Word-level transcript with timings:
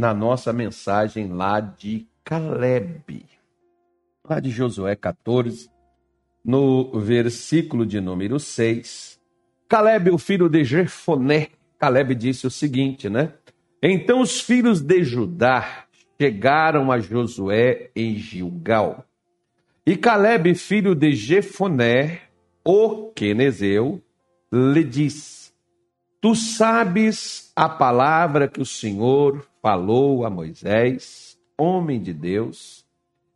na 0.00 0.14
nossa 0.14 0.50
mensagem 0.50 1.28
lá 1.28 1.60
de 1.60 2.06
Caleb, 2.24 3.26
lá 4.26 4.40
de 4.40 4.50
Josué 4.50 4.96
14, 4.96 5.70
no 6.42 6.98
versículo 6.98 7.84
de 7.84 8.00
número 8.00 8.40
6. 8.40 9.20
Caleb, 9.68 10.10
o 10.10 10.16
filho 10.16 10.48
de 10.48 10.64
Jefoné, 10.64 11.48
Caleb 11.78 12.14
disse 12.14 12.46
o 12.46 12.50
seguinte, 12.50 13.10
né? 13.10 13.34
Então 13.82 14.22
os 14.22 14.40
filhos 14.40 14.80
de 14.80 15.04
Judá 15.04 15.84
chegaram 16.18 16.90
a 16.90 16.98
Josué 16.98 17.90
em 17.94 18.16
Gilgal. 18.16 19.04
E 19.86 19.98
Caleb, 19.98 20.54
filho 20.54 20.94
de 20.94 21.12
Jefoné, 21.12 22.22
o 22.64 23.12
Quenezeu, 23.12 24.02
lhe 24.50 24.82
disse: 24.82 25.52
Tu 26.22 26.34
sabes 26.34 27.52
a 27.54 27.68
palavra 27.68 28.48
que 28.48 28.62
o 28.62 28.66
Senhor 28.66 29.49
falou 29.62 30.24
a 30.24 30.30
Moisés, 30.30 31.38
homem 31.58 32.00
de 32.00 32.12
Deus, 32.12 32.84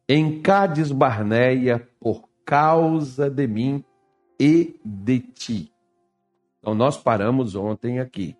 em 0.08 0.40
Cádiz 0.40 0.90
Barneia, 0.90 1.86
por 2.00 2.28
causa 2.44 3.30
de 3.30 3.46
mim 3.46 3.84
e 4.38 4.78
de 4.84 5.20
ti. 5.20 5.72
Então 6.58 6.74
nós 6.74 6.96
paramos 6.96 7.54
ontem 7.54 8.00
aqui. 8.00 8.36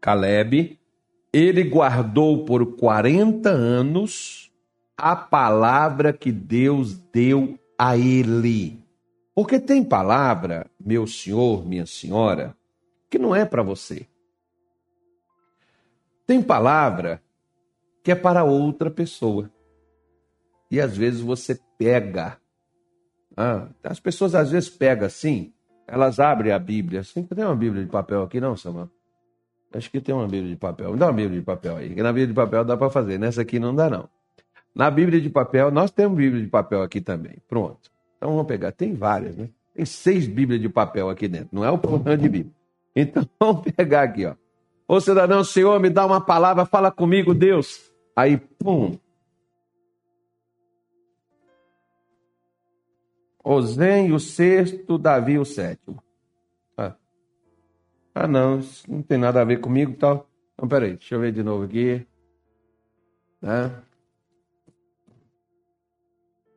Caleb, 0.00 0.78
ele 1.32 1.64
guardou 1.64 2.44
por 2.44 2.76
40 2.76 3.48
anos 3.50 4.50
a 4.96 5.14
palavra 5.14 6.12
que 6.12 6.32
Deus 6.32 6.98
deu 6.98 7.58
a 7.78 7.96
ele. 7.96 8.82
Porque 9.34 9.60
tem 9.60 9.84
palavra, 9.84 10.68
meu 10.80 11.06
senhor, 11.06 11.64
minha 11.64 11.86
senhora, 11.86 12.56
que 13.08 13.18
não 13.18 13.34
é 13.34 13.44
para 13.44 13.62
você. 13.62 14.06
Tem 16.28 16.42
palavra 16.42 17.22
que 18.04 18.12
é 18.12 18.14
para 18.14 18.44
outra 18.44 18.90
pessoa. 18.90 19.50
E 20.70 20.78
às 20.78 20.94
vezes 20.94 21.22
você 21.22 21.58
pega. 21.78 22.36
Ah, 23.34 23.68
as 23.82 23.98
pessoas 23.98 24.34
às 24.34 24.50
vezes 24.50 24.68
pegam 24.68 25.06
assim, 25.06 25.54
elas 25.86 26.20
abrem 26.20 26.52
a 26.52 26.58
Bíblia. 26.58 27.00
Assim, 27.00 27.22
tem 27.22 27.42
uma 27.42 27.56
Bíblia 27.56 27.82
de 27.82 27.90
papel 27.90 28.22
aqui, 28.22 28.38
não, 28.42 28.54
Samuel? 28.54 28.90
Acho 29.72 29.90
que 29.90 30.02
tem 30.02 30.14
uma 30.14 30.28
Bíblia 30.28 30.50
de 30.50 30.56
papel. 30.56 30.92
Me 30.92 30.98
dá 30.98 31.06
uma 31.06 31.14
Bíblia 31.14 31.40
de 31.40 31.46
papel 31.46 31.76
aí. 31.76 31.94
Que 31.94 32.02
na 32.02 32.12
Bíblia 32.12 32.26
de 32.26 32.34
papel 32.34 32.62
dá 32.62 32.76
para 32.76 32.90
fazer. 32.90 33.18
Nessa 33.18 33.40
aqui 33.40 33.58
não 33.58 33.74
dá, 33.74 33.88
não. 33.88 34.06
Na 34.74 34.90
Bíblia 34.90 35.22
de 35.22 35.30
papel, 35.30 35.70
nós 35.70 35.90
temos 35.90 36.18
Bíblia 36.18 36.42
de 36.42 36.48
papel 36.48 36.82
aqui 36.82 37.00
também. 37.00 37.38
Pronto. 37.48 37.90
Então 38.18 38.32
vamos 38.32 38.46
pegar. 38.46 38.70
Tem 38.72 38.92
várias, 38.92 39.34
né? 39.34 39.48
Tem 39.74 39.86
seis 39.86 40.26
Bíblias 40.26 40.60
de 40.60 40.68
papel 40.68 41.08
aqui 41.08 41.26
dentro. 41.26 41.48
Não 41.52 41.64
é 41.64 41.70
o 41.70 41.78
programa 41.78 42.18
de 42.18 42.28
Bíblia. 42.28 42.54
Então 42.94 43.26
vamos 43.40 43.62
pegar 43.72 44.02
aqui, 44.02 44.26
ó. 44.26 44.34
Ô 44.90 44.98
cidadão, 45.02 45.44
Senhor, 45.44 45.78
me 45.78 45.90
dá 45.90 46.06
uma 46.06 46.18
palavra, 46.18 46.64
fala 46.64 46.90
comigo, 46.90 47.34
Deus. 47.34 47.92
Aí, 48.16 48.38
pum. 48.38 48.98
Osem 53.44 54.12
o 54.12 54.18
sexto, 54.18 54.96
Davi 54.96 55.38
o 55.38 55.44
sétimo. 55.44 56.02
Ah, 56.74 56.94
ah 58.14 58.26
não, 58.26 58.60
isso 58.60 58.90
não 58.90 59.02
tem 59.02 59.18
nada 59.18 59.42
a 59.42 59.44
ver 59.44 59.60
comigo 59.60 59.94
tal. 59.94 60.26
Então, 60.54 60.66
peraí, 60.66 60.94
deixa 60.94 61.16
eu 61.16 61.20
ver 61.20 61.32
de 61.32 61.42
novo 61.42 61.64
aqui. 61.64 62.06
Né? 63.42 63.70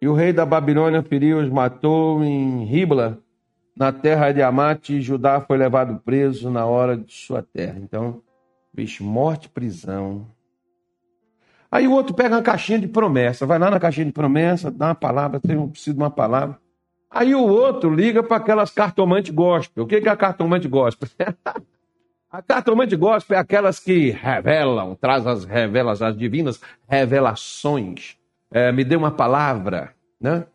E 0.02 0.08
o 0.08 0.14
rei 0.14 0.32
da 0.32 0.46
Babilônia 0.46 1.04
feriu 1.04 1.40
os 1.40 1.50
matou 1.50 2.24
em 2.24 2.64
Ribla, 2.64 3.22
na 3.82 3.92
terra 3.92 4.32
de 4.32 4.44
Amate, 4.44 5.02
Judá 5.02 5.42
foi 5.42 5.58
levado 5.58 6.00
preso 6.06 6.52
na 6.52 6.68
hora 6.68 6.96
de 6.96 7.12
sua 7.12 7.42
terra. 7.42 7.80
Então, 7.80 8.22
bicho, 8.72 9.04
morte, 9.04 9.50
prisão. 9.50 10.28
Aí 11.72 11.88
o 11.88 11.92
outro 11.92 12.14
pega 12.14 12.36
uma 12.36 12.44
caixinha 12.44 12.78
de 12.78 12.88
promessa, 12.88 13.44
vai 13.44 13.58
lá 13.58 13.72
na 13.72 13.80
caixinha 13.80 14.06
de 14.06 14.12
promessa, 14.12 14.70
dá 14.70 14.90
uma 14.90 14.94
palavra, 14.94 15.40
tem 15.40 15.58
um 15.58 15.68
preciso 15.68 15.96
de 15.96 16.00
uma 16.00 16.12
palavra. 16.12 16.60
Aí 17.10 17.34
o 17.34 17.42
outro 17.42 17.92
liga 17.92 18.22
para 18.22 18.38
aquelas 18.38 18.70
cartomantes 18.70 19.34
gospel. 19.34 19.84
O 19.84 19.88
que 19.88 19.96
é 19.96 20.10
a 20.10 20.16
cartomante 20.16 20.68
gospel? 20.68 21.10
a 22.30 22.40
cartomante 22.40 22.96
gospel 22.96 23.36
é 23.36 23.40
aquelas 23.40 23.80
que 23.80 24.12
revelam, 24.12 24.94
traz 24.94 25.26
as 25.26 25.44
revelas, 25.44 26.04
as 26.04 26.16
divinas 26.16 26.62
revelações. 26.88 28.16
É, 28.52 28.72
me 28.72 28.84
dê 28.84 28.96
uma 28.96 29.10
palavra, 29.10 29.96
né? 30.20 30.46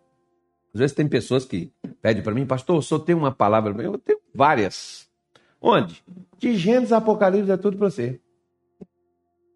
Às 0.77 0.81
vezes 0.81 0.95
tem 0.95 1.09
pessoas 1.09 1.47
que 1.47 1.73
pedem 2.03 2.23
para 2.23 2.35
mim, 2.35 2.45
pastor, 2.45 2.83
só 2.83 2.99
tem 2.99 3.15
uma 3.15 3.33
palavra. 3.33 3.83
Eu 3.83 3.97
tenho 3.97 4.21
várias. 4.35 5.09
Onde? 5.59 6.05
De 6.37 6.55
Gênesis 6.55 6.93
Apocalipse 6.93 7.51
é 7.51 7.57
tudo 7.57 7.79
para 7.79 7.89
você. 7.89 8.21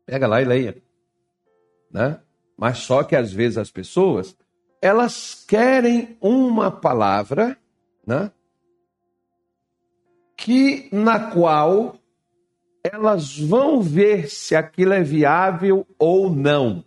Pega 0.06 0.26
lá 0.26 0.40
e 0.40 0.46
leia. 0.46 0.82
Né? 1.92 2.18
Mas 2.56 2.78
só 2.78 3.02
que 3.02 3.14
às 3.14 3.30
vezes 3.30 3.58
as 3.58 3.70
pessoas, 3.70 4.34
elas 4.80 5.44
querem 5.46 6.16
uma 6.22 6.70
palavra, 6.70 7.54
né? 8.06 8.32
Que 10.38 10.88
na 10.90 11.30
qual 11.30 11.96
elas 12.82 13.38
vão 13.38 13.82
ver 13.82 14.30
se 14.30 14.56
aquilo 14.56 14.94
é 14.94 15.02
viável 15.02 15.86
ou 15.98 16.34
não. 16.34 16.82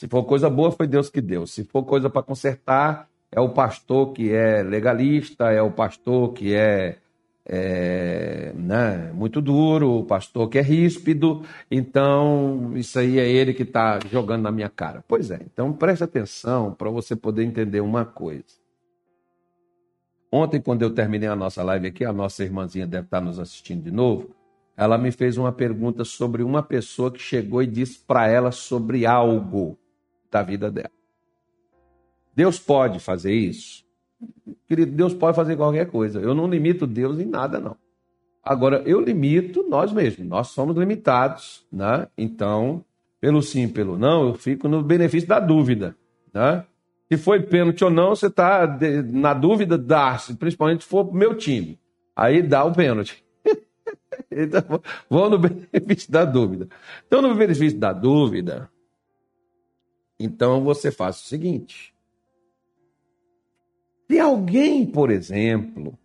Se 0.00 0.08
for 0.08 0.24
coisa 0.24 0.48
boa, 0.48 0.72
foi 0.72 0.86
Deus 0.86 1.10
que 1.10 1.20
deu. 1.20 1.46
Se 1.46 1.62
for 1.62 1.84
coisa 1.84 2.08
para 2.08 2.22
consertar, 2.22 3.06
é 3.30 3.38
o 3.38 3.50
pastor 3.50 4.14
que 4.14 4.32
é 4.32 4.62
legalista, 4.62 5.50
é 5.52 5.60
o 5.60 5.70
pastor 5.70 6.32
que 6.32 6.54
é, 6.54 6.96
é 7.44 8.50
né, 8.54 9.12
muito 9.12 9.42
duro, 9.42 9.98
o 9.98 10.04
pastor 10.06 10.48
que 10.48 10.56
é 10.56 10.62
ríspido. 10.62 11.42
Então, 11.70 12.72
isso 12.76 12.98
aí 12.98 13.18
é 13.18 13.28
ele 13.28 13.52
que 13.52 13.62
está 13.62 13.98
jogando 14.10 14.44
na 14.44 14.50
minha 14.50 14.70
cara. 14.70 15.04
Pois 15.06 15.30
é, 15.30 15.38
então 15.44 15.70
preste 15.70 16.02
atenção 16.02 16.72
para 16.72 16.88
você 16.88 17.14
poder 17.14 17.44
entender 17.44 17.82
uma 17.82 18.06
coisa. 18.06 18.58
Ontem, 20.32 20.62
quando 20.62 20.80
eu 20.80 20.94
terminei 20.94 21.28
a 21.28 21.36
nossa 21.36 21.62
live 21.62 21.88
aqui, 21.88 22.06
a 22.06 22.12
nossa 22.12 22.42
irmãzinha 22.42 22.86
deve 22.86 23.04
estar 23.04 23.20
nos 23.20 23.38
assistindo 23.38 23.82
de 23.82 23.90
novo. 23.90 24.34
Ela 24.78 24.96
me 24.96 25.12
fez 25.12 25.36
uma 25.36 25.52
pergunta 25.52 26.06
sobre 26.06 26.42
uma 26.42 26.62
pessoa 26.62 27.12
que 27.12 27.20
chegou 27.20 27.62
e 27.62 27.66
disse 27.66 27.98
para 27.98 28.26
ela 28.26 28.50
sobre 28.50 29.04
algo 29.04 29.78
da 30.30 30.42
vida 30.42 30.70
dela. 30.70 30.90
Deus 32.34 32.58
pode 32.58 33.00
fazer 33.00 33.32
isso? 33.32 33.84
Querido, 34.66 34.92
Deus 34.92 35.12
pode 35.12 35.36
fazer 35.36 35.56
qualquer 35.56 35.86
coisa. 35.90 36.20
Eu 36.20 36.34
não 36.34 36.46
limito 36.46 36.86
Deus 36.86 37.18
em 37.18 37.26
nada, 37.26 37.58
não. 37.58 37.76
Agora, 38.42 38.82
eu 38.86 39.00
limito 39.00 39.66
nós 39.68 39.92
mesmos. 39.92 40.26
Nós 40.26 40.48
somos 40.48 40.76
limitados, 40.76 41.66
né? 41.70 42.08
Então, 42.16 42.84
pelo 43.20 43.42
sim, 43.42 43.68
pelo 43.68 43.98
não, 43.98 44.28
eu 44.28 44.34
fico 44.34 44.68
no 44.68 44.82
benefício 44.82 45.28
da 45.28 45.38
dúvida, 45.38 45.94
né? 46.32 46.64
Se 47.12 47.18
foi 47.18 47.40
pênalti 47.40 47.82
ou 47.84 47.90
não, 47.90 48.10
você 48.10 48.28
está 48.28 48.78
na 49.12 49.34
dúvida, 49.34 49.76
dá, 49.76 50.16
principalmente 50.38 50.84
se 50.84 50.88
for 50.88 51.12
meu 51.12 51.36
time. 51.36 51.78
Aí 52.14 52.40
dá 52.40 52.64
o 52.64 52.72
pênalti. 52.72 53.24
então, 54.30 54.62
vou 55.08 55.28
no 55.28 55.38
benefício 55.38 56.10
da 56.10 56.24
dúvida. 56.24 56.68
Então, 57.06 57.20
no 57.20 57.34
benefício 57.34 57.78
da 57.78 57.92
dúvida, 57.92 58.70
então 60.20 60.62
você 60.62 60.92
faz 60.92 61.16
o 61.16 61.26
seguinte: 61.26 61.94
se 64.08 64.18
alguém, 64.18 64.84
por 64.84 65.10
exemplo, 65.10 65.98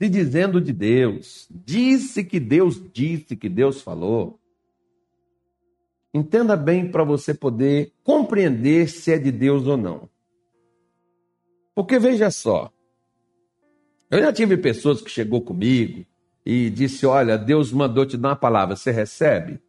se 0.00 0.08
dizendo 0.08 0.60
de 0.60 0.72
Deus, 0.72 1.48
disse 1.50 2.22
que 2.22 2.38
Deus 2.38 2.80
disse 2.92 3.36
que 3.36 3.48
Deus 3.48 3.82
falou, 3.82 4.38
entenda 6.14 6.56
bem 6.56 6.88
para 6.88 7.02
você 7.02 7.34
poder 7.34 7.92
compreender 8.04 8.88
se 8.88 9.12
é 9.12 9.18
de 9.18 9.32
Deus 9.32 9.66
ou 9.66 9.76
não. 9.76 10.08
Porque 11.74 11.98
veja 11.98 12.30
só, 12.30 12.72
eu 14.08 14.20
já 14.20 14.32
tive 14.32 14.56
pessoas 14.56 15.02
que 15.02 15.10
chegou 15.10 15.40
comigo 15.40 16.06
e 16.46 16.70
disse: 16.70 17.06
"Olha, 17.06 17.36
Deus 17.36 17.72
mandou 17.72 18.06
te 18.06 18.16
dar 18.16 18.30
uma 18.30 18.36
palavra, 18.36 18.76
você 18.76 18.92
recebe?" 18.92 19.60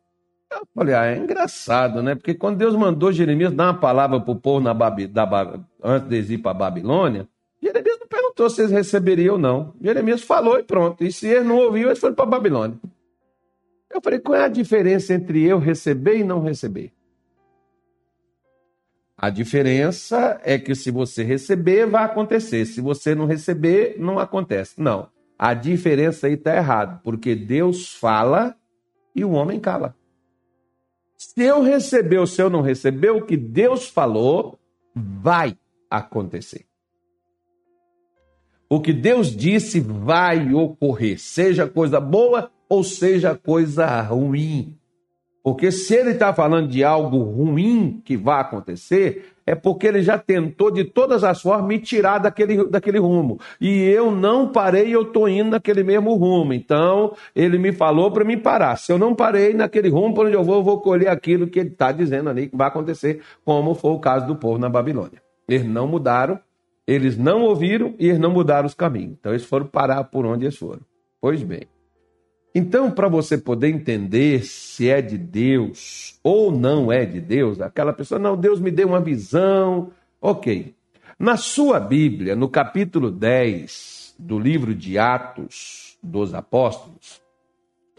Eu 0.52 0.68
falei, 0.76 0.94
ah, 0.94 1.06
é 1.06 1.18
engraçado, 1.18 2.04
né? 2.04 2.14
Porque 2.14 2.34
quando 2.34 2.58
Deus 2.58 2.76
mandou 2.76 3.12
Jeremias 3.12 3.54
dar 3.54 3.68
uma 3.68 3.80
palavra 3.80 4.20
para 4.20 4.32
o 4.32 4.36
povo 4.36 4.60
na 4.60 4.74
Babi, 4.74 5.08
da, 5.08 5.26
antes 5.82 6.30
ir 6.30 6.40
para 6.40 6.52
a 6.52 6.56
Babilônia, 6.56 7.28
Jeremias 7.62 7.98
não 8.00 8.08
perguntou 8.08 8.50
se 8.50 8.62
eles 8.62 8.72
receberiam 8.72 9.36
ou 9.36 9.40
não. 9.40 9.74
Jeremias 9.82 10.22
falou 10.22 10.60
e 10.60 10.64
pronto. 10.64 11.04
E 11.04 11.12
se 11.12 11.28
eles 11.28 11.46
não 11.46 11.58
ouviram, 11.58 11.90
eles 11.90 12.00
foram 12.00 12.16
para 12.16 12.26
a 12.26 12.30
Babilônia. 12.30 12.78
Eu 13.90 14.02
falei, 14.02 14.20
qual 14.20 14.38
é 14.38 14.44
a 14.44 14.50
diferença 14.50 15.14
entre 15.14 15.44
eu 15.44 15.60
receber 15.60 16.18
e 16.18 16.24
não 16.24 16.42
receber? 16.42 16.92
A 19.18 19.30
diferença 19.30 20.42
é 20.44 20.58
que 20.58 20.74
se 20.74 20.90
você 20.90 21.24
receber, 21.24 21.86
vai 21.86 22.04
acontecer. 22.04 22.66
Se 22.66 22.82
você 22.82 23.14
não 23.14 23.26
receber, 23.26 23.96
não 24.00 24.18
acontece. 24.18 24.82
Não. 24.82 25.10
A 25.38 25.54
diferença 25.54 26.28
aí 26.28 26.34
está 26.34 26.56
errada, 26.56 27.00
porque 27.04 27.36
Deus 27.36 27.94
fala 27.94 28.56
e 29.16 29.24
o 29.24 29.32
homem 29.32 29.60
cala. 29.60 29.96
Se 31.24 31.44
eu 31.44 31.62
receber 31.62 32.18
ou 32.18 32.26
se 32.26 32.42
eu 32.42 32.50
não 32.50 32.62
receber, 32.64 33.12
o 33.12 33.24
que 33.24 33.38
Deus 33.38 33.88
falou 33.88 34.58
vai 34.96 35.56
acontecer. 35.88 36.66
O 38.68 38.82
que 38.82 38.92
Deus 38.92 39.36
disse 39.36 39.80
vai 39.80 40.52
ocorrer, 40.52 41.20
seja 41.20 41.68
coisa 41.68 42.00
boa 42.00 42.52
ou 42.68 42.84
seja 42.84 43.36
coisa 43.36 44.02
ruim. 44.02 44.76
Porque 45.44 45.72
se 45.72 45.94
ele 45.94 46.14
está 46.14 46.34
falando 46.34 46.68
de 46.68 46.84
algo 46.84 47.20
ruim 47.20 48.02
que 48.04 48.18
vai 48.18 48.42
acontecer, 48.42 49.31
é 49.46 49.56
porque 49.56 49.88
ele 49.88 50.02
já 50.02 50.18
tentou 50.18 50.72
de 50.72 50.84
todas 50.84 51.24
as 51.24 51.42
formas 51.42 51.68
me 51.68 51.80
tirar 51.80 52.20
daquele, 52.20 52.68
daquele 52.68 53.00
rumo. 53.00 53.40
E 53.60 53.84
eu 53.84 54.12
não 54.12 54.48
parei, 54.48 54.94
eu 54.94 55.04
estou 55.04 55.28
indo 55.28 55.52
naquele 55.52 55.84
mesmo 55.84 56.14
rumo. 56.16 56.54
Então, 56.54 57.14
ele 57.36 57.58
me 57.58 57.72
falou 57.72 58.12
para 58.12 58.24
me 58.24 58.38
parar. 58.38 58.78
Se 58.78 58.92
eu 58.92 58.98
não 58.98 59.16
parei 59.16 59.54
naquele 59.54 59.90
rumo 59.90 60.14
para 60.14 60.26
onde 60.26 60.36
eu 60.36 60.44
vou, 60.44 60.56
eu 60.56 60.64
vou 60.64 60.80
colher 60.80 61.10
aquilo 61.10 61.48
que 61.48 61.60
ele 61.60 61.70
está 61.70 61.92
dizendo 61.92 62.30
ali 62.30 62.48
que 62.48 62.56
vai 62.56 62.68
acontecer, 62.68 63.22
como 63.44 63.74
foi 63.74 63.92
o 63.92 64.00
caso 64.00 64.28
do 64.28 64.36
povo 64.36 64.58
na 64.58 64.70
Babilônia. 64.70 65.22
Eles 65.48 65.66
não 65.66 65.88
mudaram, 65.88 66.40
eles 66.88 67.18
não 67.18 67.42
ouviram 67.44 67.96
e 68.00 68.08
eles 68.08 68.20
não 68.20 68.32
mudaram 68.32 68.68
os 68.68 68.74
caminhos. 68.74 69.16
Então, 69.20 69.32
eles 69.32 69.46
foram 69.46 69.66
parar 69.66 70.04
por 70.06 70.26
onde 70.26 70.46
eles 70.46 70.58
foram. 70.58 70.82
Pois 71.20 71.44
bem. 71.44 71.62
Então, 72.54 72.92
para 72.92 73.08
você 73.08 73.38
poder 73.38 73.70
entender 73.70 74.44
se 74.44 74.90
é 74.90 75.02
de 75.02 75.18
Deus 75.18 76.20
ou 76.22 76.52
não 76.52 76.92
é 76.92 77.06
de 77.06 77.22
Deus, 77.22 77.62
aquela 77.62 77.94
pessoa, 77.94 78.20
não, 78.20 78.36
Deus 78.36 78.60
me 78.60 78.70
deu 78.70 78.90
uma 78.90 79.00
visão. 79.00 79.92
Ok. 80.20 80.76
Na 81.18 81.38
sua 81.38 81.80
Bíblia, 81.80 82.36
no 82.36 82.50
capítulo 82.50 83.10
10 83.10 84.16
do 84.20 84.38
livro 84.38 84.76
de 84.76 84.98
Atos 85.00 85.98
dos 86.04 86.34
Apóstolos, 86.34 87.22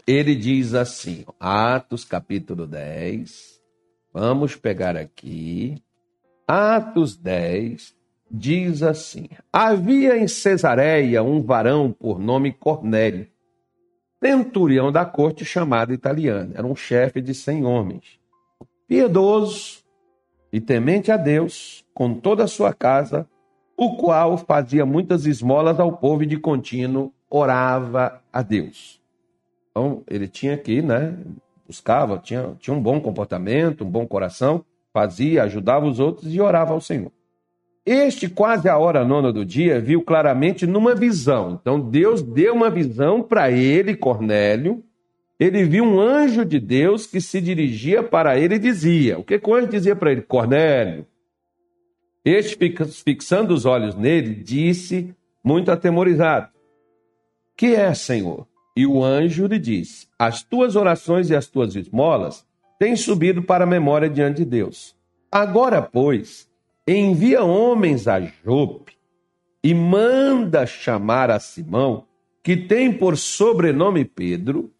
ele 0.05 0.35
diz 0.35 0.75
assim, 0.75 1.25
Atos 1.39 2.05
capítulo 2.05 2.67
10, 2.67 3.59
vamos 4.13 4.55
pegar 4.55 4.95
aqui, 4.95 5.81
Atos 6.47 7.15
10, 7.15 7.95
diz 8.29 8.83
assim: 8.83 9.29
Havia 9.51 10.17
em 10.17 10.27
Cesareia 10.27 11.23
um 11.23 11.41
varão 11.41 11.91
por 11.91 12.19
nome 12.19 12.51
Cornélio 12.51 13.32
centurião 14.23 14.89
da 14.89 15.05
corte 15.05 15.43
chamado 15.43 15.93
italiana. 15.93 16.51
Era 16.55 16.65
um 16.65 16.75
chefe 16.75 17.21
de 17.21 17.33
cem 17.33 17.65
homens. 17.65 18.19
Piedoso 18.87 19.83
e 20.51 20.61
temente 20.61 21.11
a 21.11 21.17
Deus, 21.17 21.83
com 21.93 22.13
toda 22.13 22.45
a 22.45 22.47
sua 22.47 22.73
casa, 22.73 23.27
o 23.75 23.97
qual 23.97 24.37
fazia 24.37 24.85
muitas 24.85 25.25
esmolas 25.25 25.79
ao 25.79 25.97
povo 25.97 26.23
e 26.23 26.27
de 26.27 26.37
contínuo 26.37 27.11
orava 27.29 28.21
a 28.31 28.41
Deus. 28.41 29.01
Então, 29.71 30.03
ele 30.07 30.27
tinha 30.27 30.55
que, 30.55 30.81
né, 30.81 31.17
buscava, 31.67 32.19
tinha, 32.19 32.55
tinha 32.59 32.75
um 32.75 32.81
bom 32.81 33.01
comportamento, 33.01 33.83
um 33.83 33.89
bom 33.89 34.07
coração, 34.07 34.63
fazia, 34.93 35.43
ajudava 35.43 35.85
os 35.85 35.99
outros 35.99 36.33
e 36.33 36.39
orava 36.39 36.73
ao 36.73 36.79
Senhor. 36.79 37.11
Este, 37.85 38.29
quase 38.29 38.69
a 38.69 38.77
hora 38.77 39.03
nona 39.03 39.31
do 39.31 39.43
dia, 39.43 39.79
viu 39.79 40.01
claramente 40.01 40.65
numa 40.65 40.95
visão. 40.95 41.59
Então, 41.61 41.79
Deus 41.79 42.21
deu 42.21 42.53
uma 42.53 42.69
visão 42.69 43.21
para 43.21 43.51
ele, 43.51 43.95
Cornélio. 43.95 44.81
Ele 45.37 45.65
viu 45.65 45.83
um 45.83 45.99
anjo 45.99 46.45
de 46.45 46.59
Deus 46.59 47.05
que 47.05 47.19
se 47.19 47.41
dirigia 47.41 48.01
para 48.01 48.39
ele 48.39 48.55
e 48.55 48.59
dizia: 48.59 49.19
O 49.19 49.23
que, 49.23 49.37
que 49.37 49.49
o 49.49 49.53
anjo 49.53 49.67
dizia 49.67 49.95
para 49.95 50.11
ele? 50.11 50.21
Cornélio. 50.21 51.05
Este, 52.23 52.55
fixando 53.03 53.53
os 53.53 53.65
olhos 53.65 53.95
nele, 53.95 54.33
disse, 54.33 55.13
muito 55.43 55.69
atemorizado: 55.69 56.47
Que 57.57 57.75
é, 57.75 57.93
Senhor? 57.93 58.47
E 58.77 58.87
o 58.87 59.03
anjo 59.03 59.45
lhe 59.45 59.59
disse: 59.59 60.07
As 60.17 60.41
tuas 60.41 60.77
orações 60.77 61.29
e 61.29 61.35
as 61.35 61.47
tuas 61.47 61.75
esmolas 61.75 62.45
têm 62.79 62.95
subido 62.95 63.43
para 63.43 63.65
a 63.65 63.67
memória 63.67 64.09
diante 64.09 64.37
de 64.37 64.45
Deus. 64.45 64.95
Agora, 65.29 65.81
pois, 65.81 66.47
envia 66.87 67.43
homens 67.43 68.07
a 68.07 68.19
Jope 68.19 68.93
e 69.63 69.73
manda 69.73 70.65
chamar 70.65 71.31
a 71.31 71.39
Simão, 71.39 72.05
que 72.43 72.57
tem 72.57 72.91
por 72.91 73.17
sobrenome 73.17 74.03
Pedro, 74.03 74.71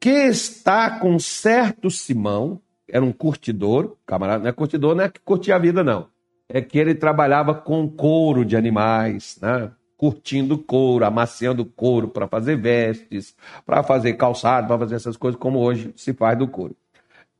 que 0.00 0.10
está 0.10 0.98
com 0.98 1.18
certo 1.18 1.90
Simão, 1.90 2.60
era 2.88 3.04
um 3.04 3.12
curtidor, 3.12 3.96
camarada, 4.04 4.42
não 4.42 4.50
é 4.50 4.52
curtidor, 4.52 4.94
não 4.94 5.04
é 5.04 5.08
que 5.08 5.20
curtia 5.20 5.54
a 5.54 5.58
vida, 5.58 5.82
não. 5.82 6.08
É 6.48 6.60
que 6.60 6.78
ele 6.78 6.94
trabalhava 6.94 7.54
com 7.54 7.88
couro 7.88 8.44
de 8.44 8.56
animais, 8.56 9.38
né? 9.40 9.70
curtindo 9.96 10.58
couro, 10.58 11.04
amaciando 11.06 11.64
couro 11.64 12.08
para 12.08 12.28
fazer 12.28 12.56
vestes, 12.56 13.34
para 13.64 13.82
fazer 13.82 14.14
calçado, 14.14 14.66
para 14.66 14.78
fazer 14.78 14.96
essas 14.96 15.16
coisas 15.16 15.40
como 15.40 15.60
hoje 15.60 15.94
se 15.96 16.12
faz 16.12 16.36
do 16.36 16.46
couro. 16.46 16.76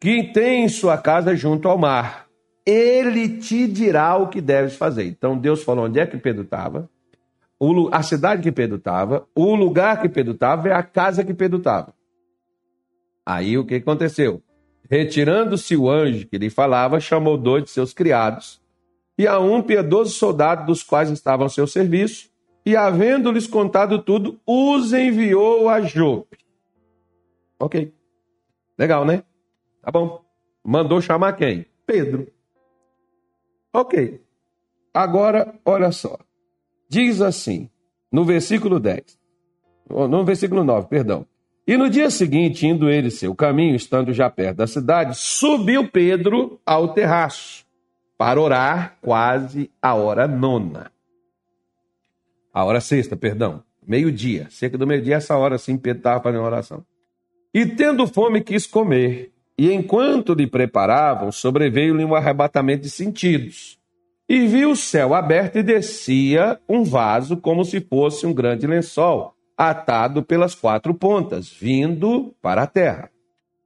Que 0.00 0.32
tem 0.32 0.66
sua 0.68 0.96
casa 0.96 1.36
junto 1.36 1.68
ao 1.68 1.76
mar 1.76 2.23
ele 2.66 3.38
te 3.38 3.66
dirá 3.66 4.16
o 4.16 4.28
que 4.28 4.40
deves 4.40 4.76
fazer. 4.76 5.04
Então 5.04 5.36
Deus 5.36 5.62
falou 5.62 5.86
onde 5.86 6.00
é 6.00 6.06
que 6.06 6.16
Pedro 6.16 6.42
estava, 6.42 6.88
a 7.92 8.02
cidade 8.02 8.42
que 8.42 8.52
Pedro 8.52 8.76
estava, 8.76 9.26
o 9.34 9.54
lugar 9.54 10.00
que 10.00 10.08
Pedro 10.08 10.34
estava 10.34 10.68
e 10.68 10.72
a 10.72 10.82
casa 10.82 11.24
que 11.24 11.32
Pedro 11.32 11.58
estava. 11.58 11.94
Aí 13.24 13.56
o 13.56 13.64
que 13.64 13.76
aconteceu? 13.76 14.42
Retirando-se 14.90 15.76
o 15.76 15.88
anjo 15.88 16.26
que 16.26 16.36
lhe 16.36 16.50
falava, 16.50 17.00
chamou 17.00 17.38
dois 17.38 17.64
de 17.64 17.70
seus 17.70 17.94
criados 17.94 18.62
e 19.16 19.26
a 19.26 19.38
um 19.38 19.62
piedoso 19.62 20.12
soldado 20.12 20.66
dos 20.66 20.82
quais 20.82 21.08
estavam 21.10 21.44
ao 21.44 21.50
seu 21.50 21.66
serviço, 21.66 22.28
e 22.66 22.76
havendo-lhes 22.76 23.46
contado 23.46 24.02
tudo, 24.02 24.40
os 24.46 24.92
enviou 24.92 25.68
a 25.68 25.82
Jope. 25.82 26.38
Ok. 27.60 27.92
Legal, 28.78 29.04
né? 29.04 29.22
Tá 29.82 29.90
bom. 29.90 30.24
Mandou 30.64 31.00
chamar 31.00 31.34
quem? 31.34 31.66
Pedro. 31.86 32.26
Ok. 33.74 34.20
Agora, 34.94 35.52
olha 35.64 35.90
só. 35.90 36.16
Diz 36.88 37.20
assim, 37.20 37.68
no 38.12 38.24
versículo 38.24 38.78
10, 38.78 39.18
no 39.90 40.24
versículo 40.24 40.62
9, 40.62 40.86
perdão. 40.86 41.26
E 41.66 41.76
no 41.76 41.90
dia 41.90 42.08
seguinte, 42.08 42.66
indo 42.68 42.88
ele 42.88 43.10
seu 43.10 43.34
caminho, 43.34 43.74
estando 43.74 44.12
já 44.12 44.30
perto 44.30 44.58
da 44.58 44.66
cidade, 44.68 45.16
subiu 45.16 45.90
Pedro 45.90 46.60
ao 46.64 46.94
terraço 46.94 47.66
para 48.16 48.40
orar 48.40 48.96
quase 49.02 49.68
a 49.82 49.94
hora 49.94 50.28
nona. 50.28 50.92
A 52.52 52.64
hora 52.64 52.80
sexta, 52.80 53.16
perdão. 53.16 53.64
Meio-dia. 53.84 54.46
Cerca 54.50 54.78
do 54.78 54.86
meio-dia, 54.86 55.16
essa 55.16 55.36
hora 55.36 55.58
sim, 55.58 55.76
Pedro 55.76 55.98
estava 55.98 56.22
fazendo 56.22 56.44
oração. 56.44 56.86
E 57.52 57.66
tendo 57.66 58.06
fome, 58.06 58.40
quis 58.40 58.66
comer. 58.68 59.33
E 59.56 59.72
enquanto 59.72 60.34
lhe 60.34 60.46
preparavam, 60.46 61.30
sobreveio-lhe 61.30 62.04
um 62.04 62.14
arrebatamento 62.14 62.82
de 62.82 62.90
sentidos. 62.90 63.78
E 64.28 64.46
viu 64.46 64.70
o 64.70 64.76
céu 64.76 65.14
aberto 65.14 65.58
e 65.58 65.62
descia 65.62 66.58
um 66.68 66.82
vaso 66.82 67.36
como 67.36 67.64
se 67.64 67.80
fosse 67.80 68.26
um 68.26 68.32
grande 68.32 68.66
lençol, 68.66 69.34
atado 69.56 70.22
pelas 70.22 70.54
quatro 70.54 70.94
pontas, 70.94 71.48
vindo 71.48 72.34
para 72.42 72.62
a 72.62 72.66
terra, 72.66 73.10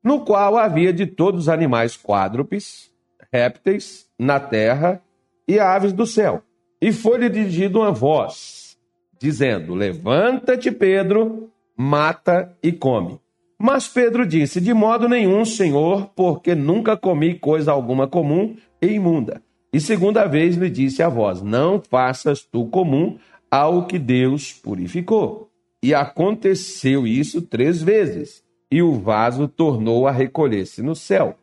no 0.03 0.25
qual 0.25 0.59
havia 0.59 0.93
de 0.93 1.07
todos 1.07 1.43
os 1.43 1.49
animais 1.49 1.97
quádrupes, 1.97 2.91
répteis 3.33 4.09
na 4.19 4.41
terra 4.41 5.01
e 5.47 5.59
aves 5.59 5.93
do 5.93 6.05
céu. 6.05 6.43
E 6.81 6.93
foi-lhe 6.93 7.29
dirigida 7.29 7.79
uma 7.79 7.93
voz, 7.93 8.77
dizendo: 9.19 9.75
Levanta-te, 9.75 10.71
Pedro, 10.71 11.51
mata 11.77 12.55
e 12.63 12.73
come. 12.73 13.21
Mas 13.59 13.89
Pedro 13.89 14.25
disse: 14.25 14.61
De 14.61 14.73
modo 14.73 15.09
nenhum, 15.09 15.45
Senhor, 15.45 16.11
porque 16.15 16.55
nunca 16.55 16.97
comi 16.97 17.35
coisa 17.35 17.73
alguma 17.73 18.07
comum 18.07 18.57
e 18.81 18.87
imunda. 18.87 19.43
E 19.73 19.81
segunda 19.81 20.27
vez 20.27 20.57
lhe 20.57 20.71
disse 20.71 21.03
a 21.03 21.09
voz: 21.09 21.43
Não 21.43 21.81
faças 21.81 22.43
tu 22.43 22.67
comum 22.67 23.19
ao 23.51 23.87
que 23.87 23.99
Deus 23.99 24.53
purificou. 24.53 25.51
E 25.83 25.95
aconteceu 25.95 27.07
isso 27.07 27.43
três 27.43 27.83
vezes, 27.83 28.43
e 28.71 28.83
o 28.83 28.95
vaso 28.95 29.49
tornou 29.49 30.07
a 30.07 30.13
recolher-se 30.13 30.83
no 30.83 30.95
céu. 30.95 31.37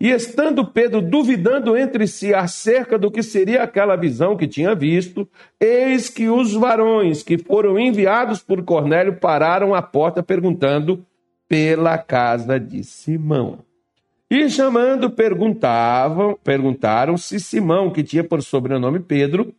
E 0.00 0.10
estando 0.10 0.66
Pedro 0.66 1.00
duvidando 1.00 1.76
entre 1.76 2.06
si 2.06 2.34
acerca 2.34 2.98
do 2.98 3.10
que 3.10 3.22
seria 3.22 3.62
aquela 3.62 3.96
visão 3.96 4.36
que 4.36 4.46
tinha 4.46 4.74
visto, 4.74 5.26
eis 5.58 6.10
que 6.10 6.28
os 6.28 6.52
varões 6.52 7.22
que 7.22 7.38
foram 7.38 7.78
enviados 7.78 8.42
por 8.42 8.62
Cornélio 8.64 9.16
pararam 9.16 9.74
à 9.74 9.80
porta 9.80 10.22
perguntando: 10.22 11.04
pela 11.48 11.98
casa 11.98 12.58
de 12.58 12.82
Simão. 12.84 13.60
E 14.30 14.48
chamando, 14.48 15.10
perguntavam, 15.10 16.38
perguntaram 16.42 17.16
se 17.16 17.38
Simão, 17.38 17.90
que 17.90 18.02
tinha 18.02 18.24
por 18.24 18.42
sobrenome 18.42 18.98
Pedro, 18.98 19.54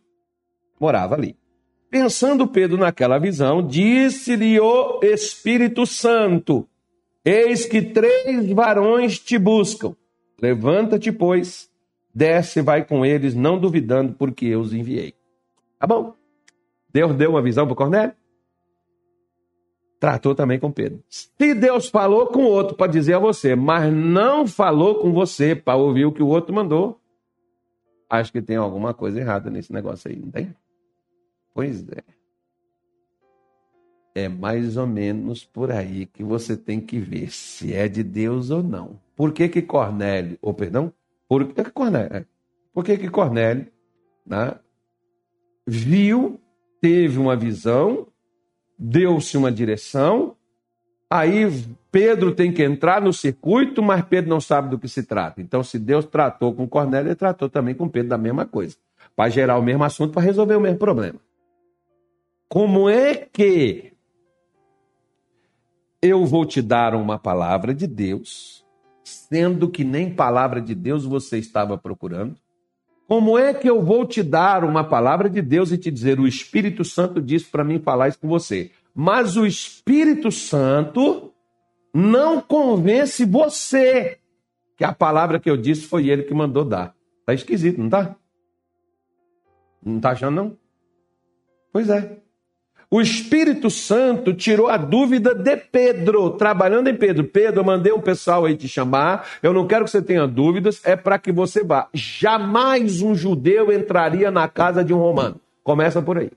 morava 0.78 1.14
ali. 1.14 1.36
Pensando 1.90 2.48
Pedro 2.48 2.76
naquela 2.76 3.18
visão, 3.18 3.66
disse-lhe 3.66 4.58
o 4.60 5.00
Espírito 5.02 5.86
Santo: 5.86 6.68
Eis 7.24 7.64
que 7.64 7.80
três 7.80 8.50
varões 8.52 9.18
te 9.18 9.38
buscam. 9.38 9.94
Levanta-te, 10.42 11.10
pois, 11.10 11.70
desce 12.14 12.58
e 12.58 12.62
vai 12.62 12.84
com 12.84 13.06
eles, 13.06 13.34
não 13.34 13.58
duvidando, 13.58 14.12
porque 14.14 14.46
eu 14.46 14.60
os 14.60 14.74
enviei. 14.74 15.14
Tá 15.78 15.86
bom? 15.86 16.14
Deus 16.92 17.14
deu 17.14 17.30
uma 17.30 17.42
visão 17.42 17.66
para 17.66 17.76
Cornélio? 17.76 18.14
Tratou 19.98 20.34
também 20.34 20.58
com 20.58 20.70
Pedro. 20.70 21.02
Se 21.08 21.54
Deus 21.54 21.88
falou 21.88 22.26
com 22.26 22.44
o 22.44 22.48
outro 22.50 22.76
para 22.76 22.90
dizer 22.90 23.14
a 23.14 23.18
você, 23.18 23.56
mas 23.56 23.92
não 23.92 24.46
falou 24.46 24.96
com 24.96 25.12
você 25.12 25.54
para 25.54 25.76
ouvir 25.76 26.04
o 26.04 26.12
que 26.12 26.22
o 26.22 26.28
outro 26.28 26.54
mandou, 26.54 27.00
acho 28.08 28.32
que 28.32 28.42
tem 28.42 28.56
alguma 28.56 28.94
coisa 28.94 29.20
errada 29.20 29.50
nesse 29.50 29.72
negócio 29.72 30.10
aí, 30.10 30.16
não 30.18 30.30
tem? 30.30 30.54
Pois 31.54 31.86
é. 31.88 32.02
É 34.14 34.28
mais 34.28 34.76
ou 34.76 34.86
menos 34.86 35.44
por 35.44 35.70
aí 35.70 36.06
que 36.06 36.24
você 36.24 36.56
tem 36.56 36.80
que 36.80 36.98
ver 36.98 37.30
se 37.30 37.74
é 37.74 37.86
de 37.88 38.02
Deus 38.02 38.50
ou 38.50 38.62
não. 38.62 38.98
por 39.14 39.32
que 39.32 39.48
que 39.48 39.62
Cornélio, 39.62 40.38
ou 40.42 40.52
perdão, 40.52 40.92
por 41.28 41.46
que 41.46 41.64
que 41.64 41.70
Cornélio, 41.70 42.16
é, 42.16 42.26
por 42.72 42.84
que 42.84 42.98
que 42.98 43.08
Cornélio, 43.08 43.66
né, 44.24 44.58
viu, 45.66 46.38
teve 46.80 47.18
uma 47.18 47.34
visão, 47.34 48.06
deu-se 48.78 49.36
uma 49.36 49.50
direção, 49.50 50.36
aí 51.10 51.46
Pedro 51.90 52.34
tem 52.34 52.52
que 52.52 52.62
entrar 52.62 53.00
no 53.00 53.12
circuito, 53.12 53.82
mas 53.82 54.04
Pedro 54.04 54.30
não 54.30 54.40
sabe 54.40 54.68
do 54.68 54.78
que 54.78 54.88
se 54.88 55.02
trata. 55.02 55.40
Então, 55.40 55.62
se 55.62 55.78
Deus 55.78 56.04
tratou 56.04 56.54
com 56.54 56.68
Cornélio, 56.68 57.08
ele 57.08 57.14
tratou 57.14 57.48
também 57.48 57.74
com 57.74 57.88
Pedro 57.88 58.10
da 58.10 58.18
mesma 58.18 58.44
coisa, 58.44 58.76
para 59.14 59.30
gerar 59.30 59.58
o 59.58 59.62
mesmo 59.62 59.84
assunto, 59.84 60.12
para 60.12 60.22
resolver 60.22 60.56
o 60.56 60.60
mesmo 60.60 60.78
problema. 60.78 61.18
Como 62.48 62.88
é 62.88 63.14
que 63.14 63.92
eu 66.00 66.24
vou 66.24 66.44
te 66.44 66.62
dar 66.62 66.94
uma 66.94 67.18
palavra 67.18 67.74
de 67.74 67.86
Deus, 67.86 68.64
sendo 69.02 69.68
que 69.68 69.82
nem 69.82 70.14
palavra 70.14 70.60
de 70.60 70.74
Deus 70.74 71.04
você 71.04 71.38
estava 71.38 71.76
procurando? 71.76 72.36
Como 73.06 73.38
é 73.38 73.54
que 73.54 73.70
eu 73.70 73.80
vou 73.82 74.04
te 74.04 74.22
dar 74.22 74.64
uma 74.64 74.82
palavra 74.82 75.30
de 75.30 75.40
Deus 75.40 75.70
e 75.70 75.78
te 75.78 75.90
dizer 75.90 76.18
o 76.18 76.26
Espírito 76.26 76.84
Santo 76.84 77.22
disse 77.22 77.46
para 77.46 77.62
mim 77.62 77.78
falar 77.78 78.08
isso 78.08 78.18
com 78.18 78.28
você? 78.28 78.72
Mas 78.94 79.36
o 79.36 79.46
Espírito 79.46 80.32
Santo 80.32 81.32
não 81.94 82.40
convence 82.40 83.24
você 83.24 84.18
que 84.76 84.84
a 84.84 84.92
palavra 84.92 85.38
que 85.38 85.48
eu 85.48 85.56
disse 85.56 85.86
foi 85.86 86.08
ele 86.08 86.24
que 86.24 86.34
mandou 86.34 86.64
dar. 86.64 86.94
Tá 87.24 87.32
esquisito, 87.32 87.80
não 87.80 87.88
tá? 87.88 88.16
Não 89.82 90.00
tá 90.00 90.10
achando 90.10 90.34
não? 90.34 90.58
Pois 91.72 91.88
é. 91.88 92.18
O 92.90 93.00
Espírito 93.00 93.68
Santo 93.68 94.32
tirou 94.32 94.68
a 94.68 94.76
dúvida 94.76 95.34
de 95.34 95.56
Pedro, 95.56 96.30
trabalhando 96.30 96.88
em 96.88 96.94
Pedro. 96.94 97.24
Pedro, 97.24 97.60
eu 97.60 97.64
mandei 97.64 97.92
um 97.92 98.00
pessoal 98.00 98.44
aí 98.44 98.56
te 98.56 98.68
chamar, 98.68 99.26
eu 99.42 99.52
não 99.52 99.66
quero 99.66 99.84
que 99.84 99.90
você 99.90 100.00
tenha 100.00 100.26
dúvidas, 100.26 100.80
é 100.84 100.94
para 100.94 101.18
que 101.18 101.32
você 101.32 101.64
vá. 101.64 101.88
Jamais 101.92 103.02
um 103.02 103.14
judeu 103.14 103.72
entraria 103.72 104.30
na 104.30 104.46
casa 104.48 104.84
de 104.84 104.94
um 104.94 104.98
romano. 104.98 105.40
Começa 105.64 106.00
por 106.00 106.18
aí. 106.18 106.30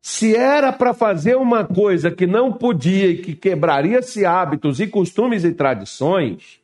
Se 0.00 0.36
era 0.36 0.72
para 0.72 0.94
fazer 0.94 1.36
uma 1.36 1.64
coisa 1.64 2.10
que 2.10 2.26
não 2.26 2.52
podia 2.52 3.08
e 3.08 3.18
que 3.18 3.34
quebraria-se 3.34 4.24
hábitos 4.24 4.78
e 4.78 4.86
costumes 4.86 5.44
e 5.44 5.52
tradições, 5.52 6.60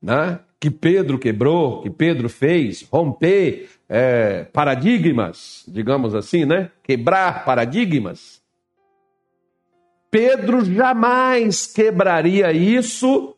né? 0.00 0.38
que 0.60 0.70
Pedro 0.70 1.18
quebrou, 1.18 1.80
que 1.82 1.90
Pedro 1.90 2.28
fez, 2.28 2.86
romper 2.92 3.68
é, 3.92 4.44
paradigmas, 4.44 5.64
digamos 5.66 6.14
assim, 6.14 6.44
né? 6.44 6.70
Quebrar 6.80 7.44
paradigmas. 7.44 8.40
Pedro 10.08 10.64
jamais 10.64 11.66
quebraria 11.66 12.52
isso 12.52 13.36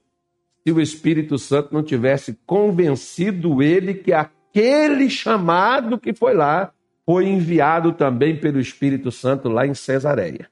se 0.63 0.71
o 0.71 0.79
Espírito 0.79 1.39
Santo 1.39 1.73
não 1.73 1.83
tivesse 1.83 2.39
convencido 2.45 3.63
ele 3.63 3.95
que 3.95 4.13
aquele 4.13 5.09
chamado 5.09 5.99
que 5.99 6.13
foi 6.13 6.35
lá 6.35 6.71
foi 7.07 7.27
enviado 7.27 7.93
também 7.93 8.39
pelo 8.39 8.61
Espírito 8.61 9.11
Santo 9.11 9.49
lá 9.49 9.67
em 9.67 9.75
Cesareia. 9.75 10.51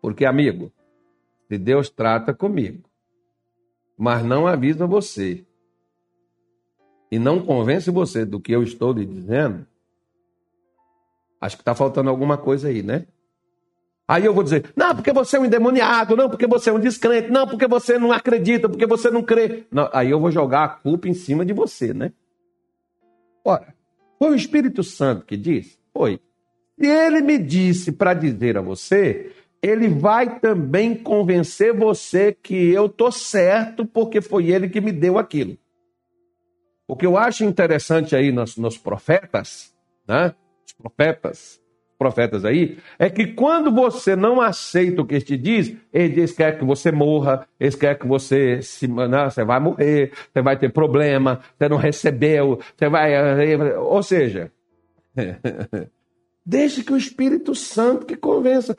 Porque, 0.00 0.24
amigo, 0.24 0.72
se 1.48 1.58
Deus 1.58 1.90
trata 1.90 2.32
comigo, 2.32 2.88
mas 3.96 4.24
não 4.24 4.46
avisa 4.46 4.86
você 4.86 5.44
e 7.10 7.18
não 7.18 7.40
convence 7.40 7.90
você 7.90 8.24
do 8.24 8.40
que 8.40 8.52
eu 8.52 8.62
estou 8.62 8.92
lhe 8.92 9.04
dizendo, 9.04 9.66
acho 11.40 11.56
que 11.56 11.62
está 11.62 11.74
faltando 11.74 12.10
alguma 12.10 12.38
coisa 12.38 12.68
aí, 12.68 12.82
né? 12.82 13.06
Aí 14.06 14.24
eu 14.24 14.34
vou 14.34 14.42
dizer, 14.42 14.72
não, 14.74 14.94
porque 14.94 15.12
você 15.12 15.36
é 15.36 15.40
um 15.40 15.44
endemoniado, 15.44 16.16
não, 16.16 16.28
porque 16.28 16.46
você 16.46 16.70
é 16.70 16.72
um 16.72 16.80
descrente, 16.80 17.30
não, 17.30 17.46
porque 17.46 17.68
você 17.68 17.96
não 17.96 18.10
acredita, 18.10 18.68
porque 18.68 18.84
você 18.84 19.08
não 19.10 19.22
crê. 19.22 19.64
Não, 19.70 19.88
aí 19.92 20.10
eu 20.10 20.18
vou 20.18 20.32
jogar 20.32 20.64
a 20.64 20.68
culpa 20.68 21.08
em 21.08 21.14
cima 21.14 21.44
de 21.46 21.52
você, 21.52 21.94
né? 21.94 22.12
Ora, 23.44 23.72
foi 24.18 24.32
o 24.32 24.34
Espírito 24.34 24.82
Santo 24.82 25.24
que 25.24 25.36
disse? 25.36 25.78
Foi. 25.92 26.20
Se 26.78 26.86
ele 26.86 27.20
me 27.20 27.38
disse 27.38 27.92
para 27.92 28.12
dizer 28.12 28.58
a 28.58 28.60
você, 28.60 29.32
ele 29.62 29.88
vai 29.88 30.40
também 30.40 30.94
convencer 30.94 31.72
você 31.72 32.32
que 32.32 32.70
eu 32.70 32.88
tô 32.88 33.12
certo 33.12 33.86
porque 33.86 34.20
foi 34.20 34.50
ele 34.50 34.68
que 34.68 34.80
me 34.80 34.90
deu 34.90 35.18
aquilo. 35.18 35.56
O 36.90 36.96
que 36.96 37.06
eu 37.06 37.16
acho 37.16 37.44
interessante 37.44 38.16
aí 38.16 38.32
nos, 38.32 38.56
nos 38.56 38.76
profetas, 38.76 39.72
né? 40.08 40.34
Os 40.66 40.72
profetas, 40.72 41.60
profetas 41.96 42.44
aí, 42.44 42.78
é 42.98 43.08
que 43.08 43.28
quando 43.28 43.70
você 43.70 44.16
não 44.16 44.40
aceita 44.40 45.00
o 45.00 45.06
que 45.06 45.14
ele 45.14 45.24
te 45.24 45.36
diz, 45.36 45.72
ele 45.92 46.14
diz 46.14 46.32
que 46.32 46.64
você 46.64 46.90
morra, 46.90 47.46
ele 47.60 47.76
quer 47.76 47.96
que 47.96 48.08
você 48.08 48.60
se, 48.60 48.88
não, 48.88 49.30
você 49.30 49.44
vai 49.44 49.60
morrer, 49.60 50.10
você 50.32 50.42
vai 50.42 50.58
ter 50.58 50.72
problema, 50.72 51.40
você 51.56 51.68
não 51.68 51.76
recebeu, 51.76 52.58
você 52.76 52.88
vai, 52.88 53.76
ou 53.76 54.02
seja, 54.02 54.50
Deixe 56.50 56.82
que 56.82 56.92
o 56.92 56.96
Espírito 56.96 57.54
Santo 57.54 58.04
que 58.04 58.16
convença. 58.16 58.76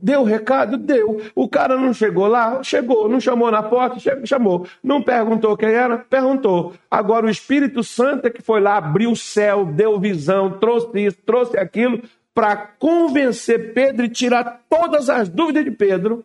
Deu 0.00 0.20
o 0.20 0.24
recado? 0.24 0.76
Deu. 0.76 1.20
O 1.34 1.48
cara 1.48 1.76
não 1.76 1.92
chegou 1.92 2.28
lá? 2.28 2.62
Chegou. 2.62 3.08
Não 3.08 3.18
chamou 3.18 3.50
na 3.50 3.64
porta? 3.64 3.98
Chamou. 4.24 4.64
Não 4.80 5.02
perguntou 5.02 5.56
quem 5.56 5.70
era? 5.70 5.98
Perguntou. 5.98 6.72
Agora 6.88 7.26
o 7.26 7.30
Espírito 7.30 7.82
Santo 7.82 8.28
é 8.28 8.30
que 8.30 8.40
foi 8.40 8.60
lá, 8.60 8.76
abriu 8.76 9.10
o 9.10 9.16
céu, 9.16 9.64
deu 9.66 9.98
visão, 9.98 10.56
trouxe 10.60 11.00
isso, 11.00 11.18
trouxe 11.26 11.58
aquilo, 11.58 12.00
para 12.32 12.56
convencer 12.56 13.74
Pedro 13.74 14.06
e 14.06 14.08
tirar 14.08 14.64
todas 14.70 15.10
as 15.10 15.28
dúvidas 15.28 15.64
de 15.64 15.72
Pedro, 15.72 16.24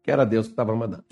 que 0.00 0.12
era 0.12 0.24
Deus 0.24 0.46
que 0.46 0.52
estava 0.52 0.76
mandando. 0.76 1.04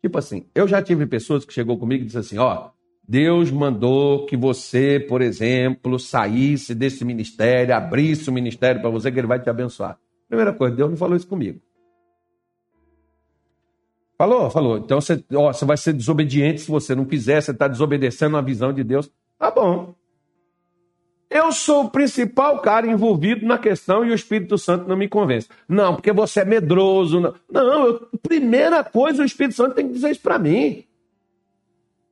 Tipo 0.00 0.16
assim, 0.16 0.46
eu 0.54 0.68
já 0.68 0.80
tive 0.80 1.06
pessoas 1.06 1.44
que 1.44 1.52
chegou 1.52 1.76
comigo 1.76 2.04
e 2.04 2.06
disse 2.06 2.18
assim: 2.18 2.38
ó, 2.38 2.70
Deus 3.08 3.50
mandou 3.50 4.26
que 4.26 4.36
você, 4.36 5.00
por 5.00 5.22
exemplo, 5.22 5.98
saísse 5.98 6.74
desse 6.74 7.06
ministério, 7.06 7.74
abrisse 7.74 8.28
o 8.28 8.32
ministério 8.32 8.82
para 8.82 8.90
você, 8.90 9.10
que 9.10 9.18
ele 9.18 9.26
vai 9.26 9.40
te 9.40 9.48
abençoar. 9.48 9.98
Primeira 10.28 10.52
coisa, 10.52 10.76
Deus 10.76 10.90
não 10.90 10.96
falou 10.98 11.16
isso 11.16 11.26
comigo. 11.26 11.58
Falou, 14.18 14.50
falou. 14.50 14.76
Então 14.76 15.00
você, 15.00 15.24
ó, 15.32 15.50
você 15.50 15.64
vai 15.64 15.78
ser 15.78 15.94
desobediente 15.94 16.60
se 16.60 16.70
você 16.70 16.94
não 16.94 17.06
quiser, 17.06 17.40
você 17.40 17.52
está 17.52 17.66
desobedecendo 17.66 18.36
a 18.36 18.42
visão 18.42 18.74
de 18.74 18.84
Deus. 18.84 19.10
Tá 19.38 19.50
bom. 19.50 19.94
Eu 21.30 21.50
sou 21.50 21.84
o 21.84 21.90
principal 21.90 22.60
cara 22.60 22.86
envolvido 22.86 23.46
na 23.46 23.56
questão 23.56 24.04
e 24.04 24.10
o 24.10 24.14
Espírito 24.14 24.58
Santo 24.58 24.86
não 24.86 24.96
me 24.96 25.08
convence. 25.08 25.48
Não, 25.66 25.94
porque 25.94 26.12
você 26.12 26.40
é 26.40 26.44
medroso. 26.44 27.20
Não, 27.20 27.34
não 27.50 27.86
eu, 27.86 28.08
primeira 28.22 28.84
coisa, 28.84 29.22
o 29.22 29.26
Espírito 29.26 29.54
Santo 29.54 29.74
tem 29.74 29.86
que 29.86 29.94
dizer 29.94 30.10
isso 30.10 30.20
para 30.20 30.38
mim. 30.38 30.84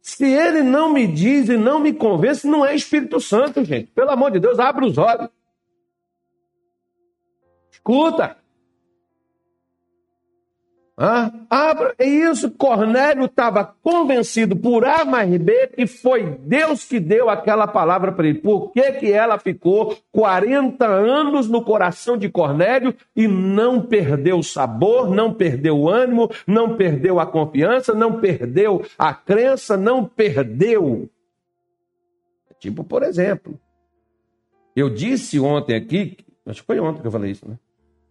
Se 0.06 0.24
ele 0.24 0.62
não 0.62 0.92
me 0.92 1.04
diz 1.04 1.48
e 1.48 1.56
não 1.56 1.80
me 1.80 1.92
convence, 1.92 2.46
não 2.46 2.64
é 2.64 2.76
Espírito 2.76 3.20
Santo, 3.20 3.64
gente. 3.64 3.90
Pelo 3.90 4.12
amor 4.12 4.30
de 4.30 4.38
Deus, 4.38 4.56
abre 4.60 4.86
os 4.86 4.96
olhos. 4.96 5.28
Escuta. 7.72 8.36
Ah, 10.98 11.30
é 11.98 12.06
isso. 12.06 12.50
Cornélio 12.50 13.26
estava 13.26 13.62
convencido 13.82 14.56
por 14.56 14.86
A 14.86 15.04
mais 15.04 15.36
B 15.36 15.66
que 15.66 15.86
foi 15.86 16.38
Deus 16.40 16.84
que 16.84 16.98
deu 16.98 17.28
aquela 17.28 17.66
palavra 17.66 18.12
para 18.12 18.26
ele. 18.26 18.38
Por 18.38 18.72
que, 18.72 18.92
que 18.92 19.12
ela 19.12 19.38
ficou 19.38 19.98
40 20.10 20.86
anos 20.86 21.50
no 21.50 21.62
coração 21.62 22.16
de 22.16 22.30
Cornélio 22.30 22.94
e 23.14 23.28
não 23.28 23.82
perdeu 23.82 24.38
o 24.38 24.42
sabor, 24.42 25.10
não 25.10 25.34
perdeu 25.34 25.78
o 25.78 25.88
ânimo, 25.88 26.30
não 26.46 26.76
perdeu 26.76 27.20
a 27.20 27.26
confiança, 27.26 27.94
não 27.94 28.18
perdeu 28.18 28.82
a 28.98 29.12
crença, 29.12 29.76
não 29.76 30.02
perdeu? 30.02 31.10
Tipo, 32.58 32.82
por 32.82 33.02
exemplo, 33.02 33.60
eu 34.74 34.88
disse 34.88 35.38
ontem 35.38 35.76
aqui, 35.76 36.16
acho 36.46 36.62
que 36.62 36.66
foi 36.66 36.80
ontem 36.80 37.02
que 37.02 37.06
eu 37.06 37.12
falei 37.12 37.32
isso, 37.32 37.46
né? 37.46 37.58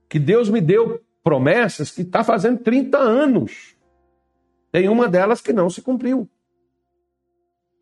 Que 0.07 0.19
Deus 0.19 0.49
me 0.51 0.61
deu 0.61 1.01
promessas 1.25 1.89
que 1.89 2.03
está 2.03 2.23
fazendo 2.23 2.59
30 2.59 2.99
anos. 2.99 3.75
Tem 4.71 4.87
uma 4.87 5.09
delas 5.09 5.41
que 5.41 5.51
não 5.51 5.71
se 5.71 5.81
cumpriu. 5.81 6.29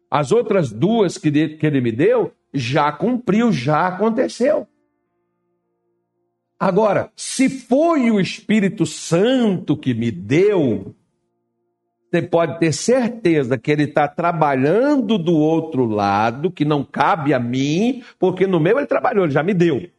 As 0.09 0.31
outras 0.31 0.71
duas 0.71 1.17
que 1.17 1.27
ele 1.27 1.81
me 1.81 1.91
deu, 1.91 2.31
já 2.53 2.89
cumpriu, 2.89 3.51
já 3.51 3.87
aconteceu. 3.87 4.65
Agora, 6.57 7.11
se 7.17 7.49
foi 7.49 8.09
o 8.09 8.19
Espírito 8.21 8.85
Santo 8.85 9.75
que 9.75 9.93
me 9.93 10.09
deu, 10.09 10.95
você 12.09 12.21
pode 12.21 12.59
ter 12.59 12.71
certeza 12.71 13.57
que 13.57 13.71
ele 13.71 13.83
está 13.83 14.07
trabalhando 14.07 15.17
do 15.17 15.35
outro 15.35 15.85
lado, 15.85 16.49
que 16.49 16.63
não 16.63 16.85
cabe 16.85 17.33
a 17.33 17.39
mim, 17.39 18.03
porque 18.17 18.47
no 18.47 18.59
meu 18.59 18.77
ele 18.77 18.87
trabalhou, 18.87 19.25
ele 19.25 19.33
já 19.33 19.43
me 19.43 19.53
deu 19.53 19.89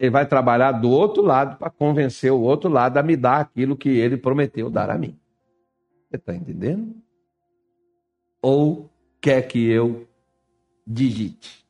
ele 0.00 0.10
vai 0.10 0.26
trabalhar 0.26 0.72
do 0.72 0.88
outro 0.88 1.22
lado 1.22 1.58
para 1.58 1.68
convencer 1.68 2.32
o 2.32 2.40
outro 2.40 2.70
lado 2.70 2.96
a 2.96 3.02
me 3.02 3.14
dar 3.18 3.40
aquilo 3.40 3.76
que 3.76 3.90
ele 3.90 4.16
prometeu 4.16 4.70
dar 4.70 4.88
a 4.88 4.96
mim. 4.96 5.20
Você 6.08 6.16
está 6.16 6.34
entendendo? 6.34 6.96
Ou 8.40 8.90
quer 9.20 9.42
que 9.42 9.62
eu 9.70 10.08
digite? 10.86 11.66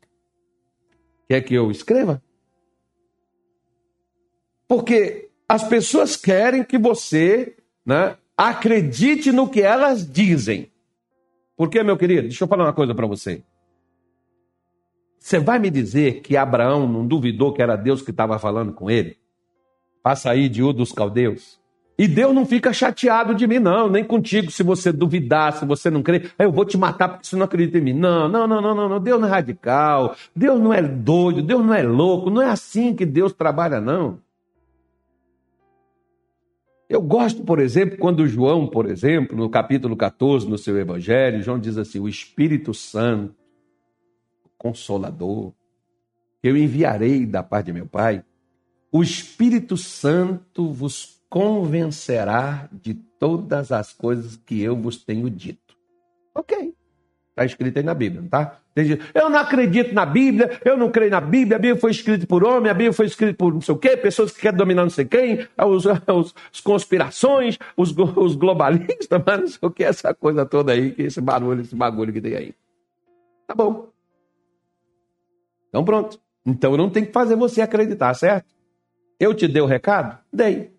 Quer 1.29 1.41
que 1.41 1.55
eu 1.55 1.73
escreva? 1.73 2.23
Porque 4.69 5.29
as 5.49 5.67
pessoas 5.67 6.15
querem 6.15 6.63
que 6.63 6.79
você 6.79 7.57
né, 7.85 8.17
acredite 8.37 9.33
no 9.33 9.51
que 9.51 9.61
elas 9.61 10.09
dizem. 10.09 10.71
Porque, 11.57 11.83
meu 11.83 11.97
querido, 11.97 12.23
deixa 12.23 12.45
eu 12.45 12.49
falar 12.49 12.67
uma 12.67 12.73
coisa 12.73 12.95
para 12.95 13.09
você. 13.09 13.43
Você 15.21 15.39
vai 15.39 15.59
me 15.59 15.71
dizer 15.71 16.23
que 16.23 16.35
Abraão 16.35 16.89
não 16.89 17.07
duvidou 17.07 17.53
que 17.53 17.61
era 17.61 17.77
Deus 17.77 18.01
que 18.01 18.11
estava 18.11 18.39
falando 18.39 18.73
com 18.73 18.91
ele? 18.91 19.19
Para 20.03 20.17
sair 20.17 20.49
de 20.49 20.63
Ur 20.63 20.73
dos 20.73 20.93
caldeus? 20.93 21.61
E 21.99 22.09
Deus 22.09 22.35
não 22.35 22.47
fica 22.47 22.73
chateado 22.73 23.35
de 23.35 23.47
mim, 23.47 23.59
não, 23.59 23.87
nem 23.87 24.03
contigo, 24.03 24.51
se 24.51 24.63
você 24.63 24.91
duvidar, 24.91 25.53
se 25.53 25.67
você 25.67 25.91
não 25.91 26.03
crer, 26.03 26.33
eu 26.39 26.51
vou 26.51 26.65
te 26.65 26.79
matar 26.79 27.11
porque 27.11 27.27
você 27.27 27.37
não 27.37 27.45
acredita 27.45 27.77
em 27.77 27.83
mim. 27.83 27.93
Não, 27.93 28.27
não, 28.27 28.47
não, 28.47 28.63
não, 28.63 28.89
não, 28.89 28.99
Deus 28.99 29.21
não 29.21 29.29
é 29.29 29.31
radical, 29.31 30.17
Deus 30.35 30.59
não 30.59 30.73
é 30.73 30.81
doido, 30.81 31.43
Deus 31.43 31.63
não 31.63 31.75
é 31.75 31.83
louco, 31.83 32.31
não 32.31 32.41
é 32.41 32.49
assim 32.49 32.95
que 32.95 33.05
Deus 33.05 33.35
trabalha, 33.35 33.79
não. 33.79 34.19
Eu 36.89 37.03
gosto, 37.03 37.45
por 37.45 37.59
exemplo, 37.61 37.99
quando 37.99 38.27
João, 38.27 38.67
por 38.67 38.89
exemplo, 38.89 39.37
no 39.37 39.51
capítulo 39.51 39.95
14, 39.95 40.49
no 40.49 40.57
seu 40.57 40.79
evangelho, 40.79 41.43
João 41.43 41.59
diz 41.59 41.77
assim: 41.77 42.01
o 42.01 42.09
Espírito 42.09 42.73
Santo, 42.73 43.35
Consolador, 44.61 45.55
eu 46.43 46.55
enviarei 46.55 47.25
da 47.25 47.43
parte 47.43 47.67
de 47.67 47.73
meu 47.73 47.87
Pai, 47.87 48.23
o 48.93 49.03
Espírito 49.03 49.75
Santo 49.75 50.71
vos 50.71 51.19
convencerá 51.31 52.69
de 52.71 52.93
todas 52.93 53.73
as 53.73 53.95
coisas 53.95 54.37
que 54.37 54.61
eu 54.61 54.77
vos 54.77 55.03
tenho 55.03 55.31
dito. 55.31 55.75
Ok. 56.35 56.75
Está 57.31 57.47
escrito 57.47 57.79
aí 57.79 57.83
na 57.83 57.95
Bíblia, 57.95 58.23
tá? 58.31 58.59
Eu 59.15 59.31
não 59.31 59.39
acredito 59.39 59.95
na 59.95 60.05
Bíblia, 60.05 60.61
eu 60.63 60.77
não 60.77 60.91
creio 60.91 61.11
na 61.11 61.23
Bíblia, 61.23 61.57
a 61.57 61.59
Bíblia 61.59 61.81
foi 61.81 61.91
escrita 61.91 62.27
por 62.27 62.45
homem, 62.45 62.71
a 62.71 62.75
Bíblia 62.75 62.93
foi 62.93 63.07
escrita 63.07 63.35
por 63.35 63.55
não 63.55 63.63
sei 63.63 63.75
o 63.75 63.79
quê, 63.79 63.97
pessoas 63.97 64.31
que 64.31 64.43
querem 64.43 64.59
dominar 64.59 64.83
não 64.83 64.91
sei 64.91 65.07
quem, 65.07 65.47
os, 65.57 65.85
os, 66.53 66.61
conspirações, 66.61 67.59
os, 67.75 67.97
os 67.97 68.37
globalistas, 68.37 69.09
mas 69.25 69.41
não 69.41 69.49
sei 69.49 69.59
o 69.63 69.71
que, 69.71 69.85
essa 69.85 70.13
coisa 70.13 70.45
toda 70.45 70.73
aí, 70.73 70.95
esse 70.99 71.21
barulho, 71.21 71.63
esse 71.63 71.75
bagulho 71.75 72.13
que 72.13 72.21
tem 72.21 72.35
aí. 72.35 72.55
Tá 73.47 73.55
bom. 73.55 73.90
Então 75.71 75.83
pronto. 75.85 76.21
Então 76.45 76.77
não 76.77 76.91
tenho 76.91 77.07
que 77.07 77.13
fazer 77.13 77.37
você 77.37 77.63
acreditar, 77.63 78.13
certo? 78.15 78.47
Eu 79.19 79.33
te 79.35 79.49
dei 79.49 79.63
o 79.63 79.67
recado? 79.67 80.19
Dei. 80.33 80.73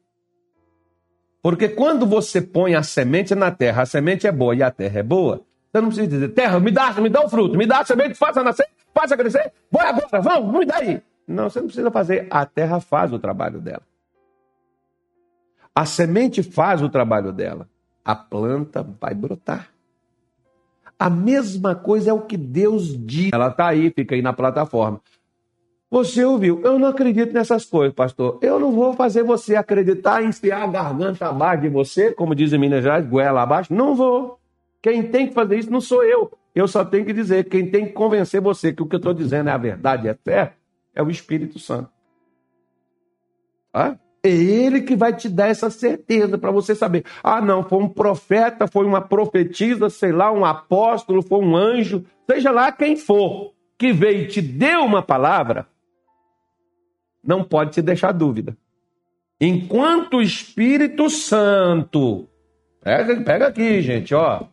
Porque 1.42 1.70
quando 1.70 2.06
você 2.06 2.40
põe 2.40 2.76
a 2.76 2.84
semente 2.84 3.34
na 3.34 3.50
terra, 3.50 3.82
a 3.82 3.86
semente 3.86 4.28
é 4.28 4.32
boa 4.32 4.56
e 4.56 4.62
a 4.62 4.70
terra 4.70 5.00
é 5.00 5.04
boa, 5.04 5.44
você 5.72 5.82
não 5.82 5.88
precisa 5.88 6.08
dizer, 6.08 6.30
terra, 6.30 6.60
me 6.60 6.70
dá, 6.70 6.92
me 6.94 7.10
dá 7.10 7.24
o 7.24 7.30
fruto, 7.30 7.58
me 7.58 7.66
dá 7.66 7.80
a 7.80 7.86
semente, 7.86 8.14
faça 8.14 8.44
nascer, 8.44 8.68
faça 8.94 9.18
crescer, 9.18 9.52
vai 9.72 9.88
agora, 9.88 10.22
vamos, 10.22 10.60
me 10.60 10.66
dá. 10.66 10.76
Não, 11.28 11.50
você 11.50 11.60
não 11.60 11.68
precisa 11.68 11.90
fazer, 11.90 12.28
a 12.30 12.46
terra 12.46 12.80
faz 12.80 13.12
o 13.12 13.18
trabalho 13.18 13.60
dela. 13.60 13.82
A 15.74 15.86
semente 15.86 16.44
faz 16.44 16.82
o 16.82 16.90
trabalho 16.90 17.32
dela, 17.32 17.68
a 18.04 18.14
planta 18.14 18.86
vai 19.00 19.16
brotar. 19.16 19.71
A 21.02 21.10
mesma 21.10 21.74
coisa 21.74 22.12
é 22.12 22.14
o 22.14 22.22
que 22.22 22.38
Deus 22.38 22.96
diz. 22.96 23.32
Ela 23.34 23.48
está 23.48 23.70
aí, 23.70 23.90
fica 23.90 24.14
aí 24.14 24.22
na 24.22 24.34
plataforma. 24.34 25.02
Você 25.90 26.24
ouviu? 26.24 26.62
Eu 26.64 26.78
não 26.78 26.90
acredito 26.90 27.34
nessas 27.34 27.66
coisas, 27.66 27.92
pastor. 27.92 28.38
Eu 28.40 28.60
não 28.60 28.72
vou 28.72 28.94
fazer 28.94 29.24
você 29.24 29.56
acreditar, 29.56 30.24
enfiar 30.24 30.62
a 30.62 30.68
garganta 30.68 31.26
abaixo 31.28 31.64
de 31.64 31.70
você, 31.70 32.12
como 32.14 32.36
dizem 32.36 32.60
em 32.60 32.62
Minas 32.62 32.84
Gerais, 32.84 33.04
goela 33.08 33.42
abaixo. 33.42 33.74
Não 33.74 33.96
vou. 33.96 34.38
Quem 34.80 35.02
tem 35.02 35.28
que 35.28 35.34
fazer 35.34 35.58
isso 35.58 35.72
não 35.72 35.82
sou 35.82 36.04
eu. 36.04 36.32
Eu 36.54 36.68
só 36.68 36.86
tenho 36.86 37.04
que 37.04 37.14
dizer, 37.14 37.46
quem 37.46 37.72
tem 37.72 37.88
que 37.88 37.94
convencer 37.94 38.40
você 38.40 38.72
que 38.72 38.84
o 38.84 38.86
que 38.86 38.94
eu 38.94 38.98
estou 38.98 39.14
dizendo 39.16 39.50
é 39.50 39.54
a 39.54 39.58
verdade, 39.58 40.08
é 40.08 40.14
fé, 40.14 40.54
é 40.94 41.02
o 41.02 41.10
Espírito 41.10 41.58
Santo. 41.58 41.90
Ah? 43.74 43.98
É 44.24 44.30
ele 44.30 44.82
que 44.82 44.96
vai 44.96 45.16
te 45.16 45.28
dar 45.28 45.48
essa 45.48 45.70
certeza 45.72 46.38
para 46.38 46.52
você 46.52 46.76
saber. 46.76 47.04
Ah, 47.24 47.42
não, 47.42 47.64
foi 47.64 47.80
um 47.80 47.90
profeta, 47.90 48.68
foi 48.68 48.86
uma 48.86 49.02
profetisa, 49.02 49.90
sei 49.90 50.12
lá, 50.12 50.32
um 50.32 50.46
apóstolo, 50.46 51.24
foi 51.24 51.40
um 51.40 51.56
anjo, 51.56 52.06
seja 52.30 52.52
lá 52.52 52.72
quem 52.72 52.96
for, 52.96 53.54
que 53.80 53.92
veio 53.92 54.24
e 54.24 54.28
te 54.28 54.40
deu 54.40 54.82
uma 54.82 55.02
palavra, 55.02 55.68
não 57.24 57.44
pode 57.44 57.72
te 57.72 57.82
deixar 57.82 58.12
dúvida. 58.12 58.56
Enquanto 59.40 60.18
o 60.18 60.22
Espírito 60.22 61.10
Santo, 61.10 62.30
pega, 62.84 63.20
pega 63.22 63.48
aqui, 63.48 63.82
gente, 63.82 64.14
ó. 64.14 64.44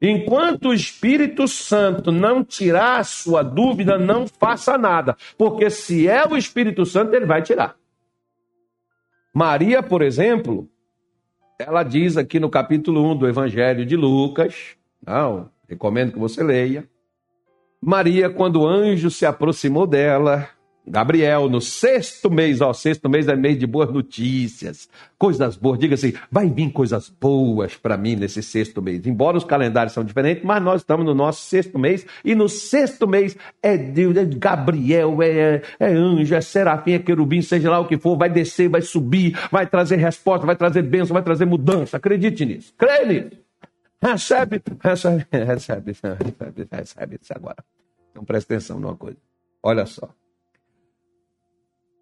Enquanto 0.00 0.70
o 0.70 0.74
Espírito 0.74 1.46
Santo 1.46 2.10
não 2.10 2.42
tirar 2.42 2.98
a 2.98 3.04
sua 3.04 3.44
dúvida, 3.44 3.96
não 3.96 4.26
faça 4.26 4.76
nada. 4.76 5.16
Porque 5.38 5.70
se 5.70 6.08
é 6.08 6.26
o 6.26 6.36
Espírito 6.36 6.84
Santo, 6.84 7.14
ele 7.14 7.24
vai 7.24 7.40
tirar. 7.40 7.76
Maria, 9.34 9.82
por 9.82 10.02
exemplo, 10.02 10.68
ela 11.58 11.82
diz 11.82 12.16
aqui 12.16 12.38
no 12.38 12.50
capítulo 12.50 13.02
1 13.12 13.16
do 13.16 13.28
Evangelho 13.28 13.86
de 13.86 13.96
Lucas, 13.96 14.76
não, 15.06 15.50
recomendo 15.68 16.12
que 16.12 16.18
você 16.18 16.42
leia. 16.42 16.88
Maria, 17.80 18.28
quando 18.28 18.60
o 18.60 18.66
anjo 18.66 19.10
se 19.10 19.24
aproximou 19.24 19.86
dela, 19.86 20.48
Gabriel, 20.86 21.48
no 21.48 21.60
sexto 21.60 22.28
mês, 22.28 22.60
ó, 22.60 22.72
sexto 22.72 23.08
mês 23.08 23.28
é 23.28 23.36
mês 23.36 23.56
de 23.56 23.66
boas 23.68 23.92
notícias, 23.92 24.88
coisas 25.16 25.56
boas, 25.56 25.78
diga 25.78 25.94
assim, 25.94 26.12
vai 26.28 26.50
vir 26.50 26.72
coisas 26.72 27.08
boas 27.08 27.76
para 27.76 27.96
mim 27.96 28.16
nesse 28.16 28.42
sexto 28.42 28.82
mês. 28.82 29.06
Embora 29.06 29.36
os 29.36 29.44
calendários 29.44 29.92
são 29.92 30.02
diferentes, 30.02 30.42
mas 30.42 30.60
nós 30.60 30.80
estamos 30.80 31.06
no 31.06 31.14
nosso 31.14 31.42
sexto 31.42 31.78
mês, 31.78 32.04
e 32.24 32.34
no 32.34 32.48
sexto 32.48 33.06
mês 33.06 33.36
é 33.62 33.78
Deus, 33.78 34.16
é 34.16 34.24
Gabriel, 34.24 35.22
é, 35.22 35.62
é 35.78 35.86
anjo, 35.86 36.34
é 36.34 36.40
serafim, 36.40 36.94
é 36.94 36.98
querubim, 36.98 37.42
seja 37.42 37.70
lá 37.70 37.78
o 37.78 37.86
que 37.86 37.96
for, 37.96 38.16
vai 38.16 38.28
descer, 38.28 38.68
vai 38.68 38.82
subir, 38.82 39.38
vai 39.52 39.66
trazer 39.68 39.96
resposta, 39.96 40.44
vai 40.44 40.56
trazer 40.56 40.82
bênção, 40.82 41.14
vai 41.14 41.22
trazer 41.22 41.44
mudança. 41.44 41.96
Acredite 41.96 42.44
nisso, 42.44 42.74
creia 42.76 43.06
nisso. 43.06 43.42
Recebe, 44.02 44.60
recebe, 44.82 45.26
recebe, 45.30 45.92
recebe, 45.92 46.68
recebe 46.72 47.18
isso 47.22 47.32
agora. 47.32 47.64
Então 48.10 48.24
presta 48.24 48.52
atenção 48.52 48.80
numa 48.80 48.96
coisa. 48.96 49.16
Olha 49.62 49.86
só. 49.86 50.10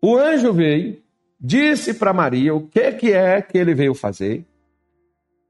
O 0.03 0.17
anjo 0.17 0.53
veio, 0.53 1.03
disse 1.39 1.95
para 1.95 2.13
Maria 2.13 2.55
o 2.55 2.67
que, 2.67 2.93
que 2.93 3.13
é 3.13 3.41
que 3.43 3.59
ele 3.59 3.75
veio 3.75 3.95
fazer. 3.95 4.47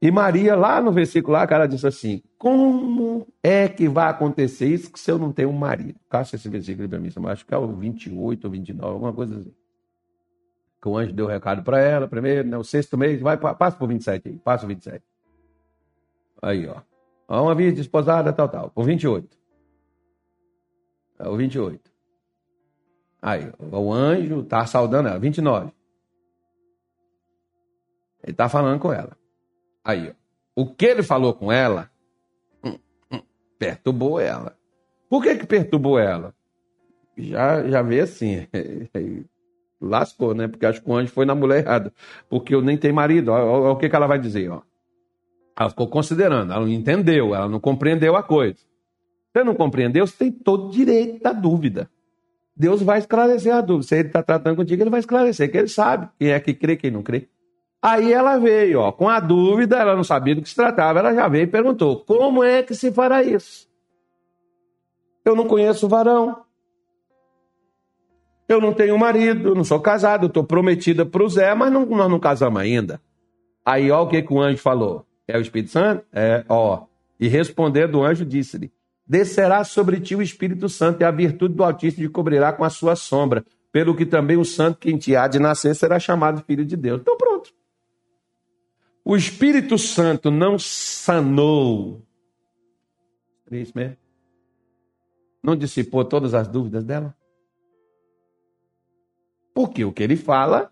E 0.01 0.09
Maria, 0.09 0.55
lá 0.55 0.81
no 0.81 0.91
versículo 0.91 1.33
lá, 1.33 1.47
ela 1.49 1.67
disse 1.67 1.85
assim: 1.85 2.23
Como 2.37 3.27
é 3.43 3.67
que 3.67 3.87
vai 3.87 4.09
acontecer 4.09 4.67
isso 4.67 4.91
se 4.95 5.11
eu 5.11 5.19
não 5.19 5.31
tenho 5.31 5.49
um 5.49 5.53
marido? 5.53 5.99
Caça 6.09 6.35
esse 6.35 6.49
versículo 6.49 6.89
para 6.89 6.99
mim, 6.99 7.09
acho 7.27 7.45
que 7.45 7.53
é 7.53 7.57
o 7.57 7.67
28 7.67 8.45
ou 8.45 8.51
29, 8.51 8.93
alguma 8.93 9.13
coisa 9.13 9.37
assim. 9.37 9.53
Que 10.81 10.89
o 10.89 10.97
anjo 10.97 11.13
deu 11.13 11.25
o 11.25 11.29
recado 11.29 11.61
para 11.61 11.79
ela, 11.79 12.07
primeiro, 12.07 12.47
né, 12.47 12.57
o 12.57 12.63
sexto 12.63 12.97
mês, 12.97 13.21
vai, 13.21 13.37
passa 13.37 13.77
por 13.77 13.87
27 13.87 14.29
aí, 14.29 14.37
passa 14.39 14.65
o 14.65 14.67
27. 14.67 15.03
Aí, 16.41 16.67
ó. 16.67 16.81
Uma 17.29 17.53
vida 17.53 17.71
desposada, 17.71 18.33
tal, 18.33 18.49
tal, 18.49 18.69
por 18.71 18.83
28. 18.83 19.37
É 21.19 21.29
o 21.29 21.37
28. 21.37 21.90
Aí, 23.21 23.51
o 23.59 23.93
anjo 23.93 24.41
está 24.41 24.65
saudando 24.65 25.07
ela, 25.07 25.19
29. 25.19 25.71
Ele 28.23 28.31
está 28.31 28.49
falando 28.49 28.79
com 28.79 28.91
ela. 28.91 29.15
Aí, 29.83 30.09
ó, 30.09 30.61
o 30.61 30.73
que 30.73 30.85
ele 30.85 31.03
falou 31.03 31.33
com 31.33 31.51
ela 31.51 31.89
hum, 32.63 32.77
hum, 33.11 33.21
perturbou 33.59 34.19
ela. 34.19 34.57
Por 35.09 35.21
que, 35.21 35.35
que 35.35 35.45
perturbou 35.45 35.99
ela? 35.99 36.33
Já, 37.17 37.67
já 37.67 37.81
vê 37.81 38.01
assim, 38.01 38.47
lascou, 39.79 40.33
né? 40.33 40.47
Porque 40.47 40.65
acho 40.65 40.81
que 40.81 40.89
o 40.89 40.95
anjo 40.95 41.11
foi 41.11 41.25
na 41.25 41.35
mulher 41.35 41.63
errada. 41.63 41.93
Porque 42.29 42.55
eu 42.55 42.61
nem 42.61 42.77
tenho 42.77 42.93
marido. 42.93 43.31
Olha 43.31 43.71
o 43.71 43.77
que, 43.77 43.89
que 43.89 43.95
ela 43.95 44.07
vai 44.07 44.19
dizer, 44.19 44.49
ó. 44.49 44.61
Ela 45.59 45.69
ficou 45.69 45.87
considerando, 45.87 46.53
ela 46.53 46.61
não 46.61 46.69
entendeu, 46.69 47.35
ela 47.35 47.47
não 47.47 47.59
compreendeu 47.59 48.15
a 48.15 48.23
coisa. 48.23 48.59
Você 49.31 49.43
não 49.43 49.53
compreendeu, 49.53 50.07
você 50.07 50.17
tem 50.17 50.31
todo 50.31 50.71
direito 50.71 51.21
da 51.21 51.33
dúvida. 51.33 51.89
Deus 52.55 52.81
vai 52.81 52.99
esclarecer 52.99 53.53
a 53.53 53.61
dúvida. 53.61 53.87
Se 53.87 53.95
ele 53.95 54.07
está 54.07 54.21
tratando 54.21 54.55
contigo, 54.55 54.83
ele 54.83 54.89
vai 54.89 54.99
esclarecer, 54.99 55.51
que 55.51 55.57
ele 55.57 55.67
sabe 55.67 56.09
quem 56.19 56.31
é 56.31 56.39
que 56.39 56.53
crê, 56.53 56.75
quem 56.75 56.91
não 56.91 57.01
crê. 57.01 57.27
Aí 57.81 58.13
ela 58.13 58.37
veio, 58.37 58.79
ó, 58.79 58.91
com 58.91 59.09
a 59.09 59.19
dúvida, 59.19 59.77
ela 59.77 59.95
não 59.95 60.03
sabia 60.03 60.35
do 60.35 60.41
que 60.41 60.49
se 60.49 60.55
tratava, 60.55 60.99
ela 60.99 61.15
já 61.15 61.27
veio 61.27 61.45
e 61.45 61.47
perguntou: 61.47 62.03
como 62.05 62.43
é 62.43 62.61
que 62.61 62.75
se 62.75 62.91
fará 62.91 63.23
isso? 63.23 63.67
Eu 65.25 65.35
não 65.35 65.47
conheço 65.47 65.85
o 65.85 65.89
varão. 65.89 66.43
Eu 68.47 68.59
não 68.59 68.73
tenho 68.73 68.97
marido, 68.97 69.55
não 69.55 69.63
sou 69.63 69.79
casado, 69.79 70.27
estou 70.27 70.43
prometida 70.43 71.05
para 71.05 71.23
o 71.23 71.29
Zé, 71.29 71.55
mas 71.55 71.71
não, 71.71 71.85
nós 71.85 72.09
não 72.09 72.19
casamos 72.19 72.61
ainda. 72.61 73.01
Aí, 73.65 73.89
ó, 73.89 74.03
o 74.03 74.07
que, 74.07 74.21
que 74.21 74.33
o 74.33 74.41
anjo 74.41 74.57
falou? 74.57 75.05
É 75.27 75.37
o 75.37 75.41
Espírito 75.41 75.71
Santo? 75.71 76.03
É, 76.11 76.43
ó. 76.49 76.83
E 77.19 77.27
respondendo 77.27 77.95
o 77.95 78.03
anjo, 78.03 78.25
disse-lhe: 78.25 78.71
descerá 79.11 79.65
sobre 79.65 79.99
ti 79.99 80.15
o 80.15 80.21
Espírito 80.21 80.69
Santo 80.69 81.01
e 81.01 81.03
a 81.03 81.11
virtude 81.11 81.53
do 81.53 81.65
Altíssimo 81.65 82.07
te 82.07 82.09
cobrirá 82.09 82.53
com 82.53 82.63
a 82.63 82.69
sua 82.69 82.95
sombra, 82.95 83.43
pelo 83.69 83.93
que 83.93 84.05
também 84.05 84.37
o 84.37 84.45
santo 84.45 84.79
que 84.79 84.89
em 84.89 84.97
ti 84.97 85.17
há 85.17 85.27
de 85.27 85.37
nascer 85.37 85.75
será 85.75 85.99
chamado 85.99 86.41
filho 86.45 86.63
de 86.63 86.77
Deus. 86.77 87.01
Então 87.01 87.17
pronto. 87.17 87.53
O 89.03 89.17
Espírito 89.17 89.77
Santo 89.77 90.31
não 90.31 90.57
sanou. 90.57 92.01
É 93.51 93.57
isso 93.57 93.73
mesmo? 93.75 93.97
Não 95.43 95.57
dissipou 95.57 96.05
todas 96.05 96.33
as 96.33 96.47
dúvidas 96.47 96.85
dela? 96.85 97.13
Porque 99.53 99.83
o 99.83 99.91
que 99.91 100.03
ele 100.03 100.15
fala 100.15 100.71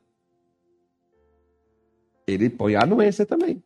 Ele 2.25 2.49
põe 2.49 2.75
a 2.75 2.83
anuência 2.83 3.25
também. 3.25 3.61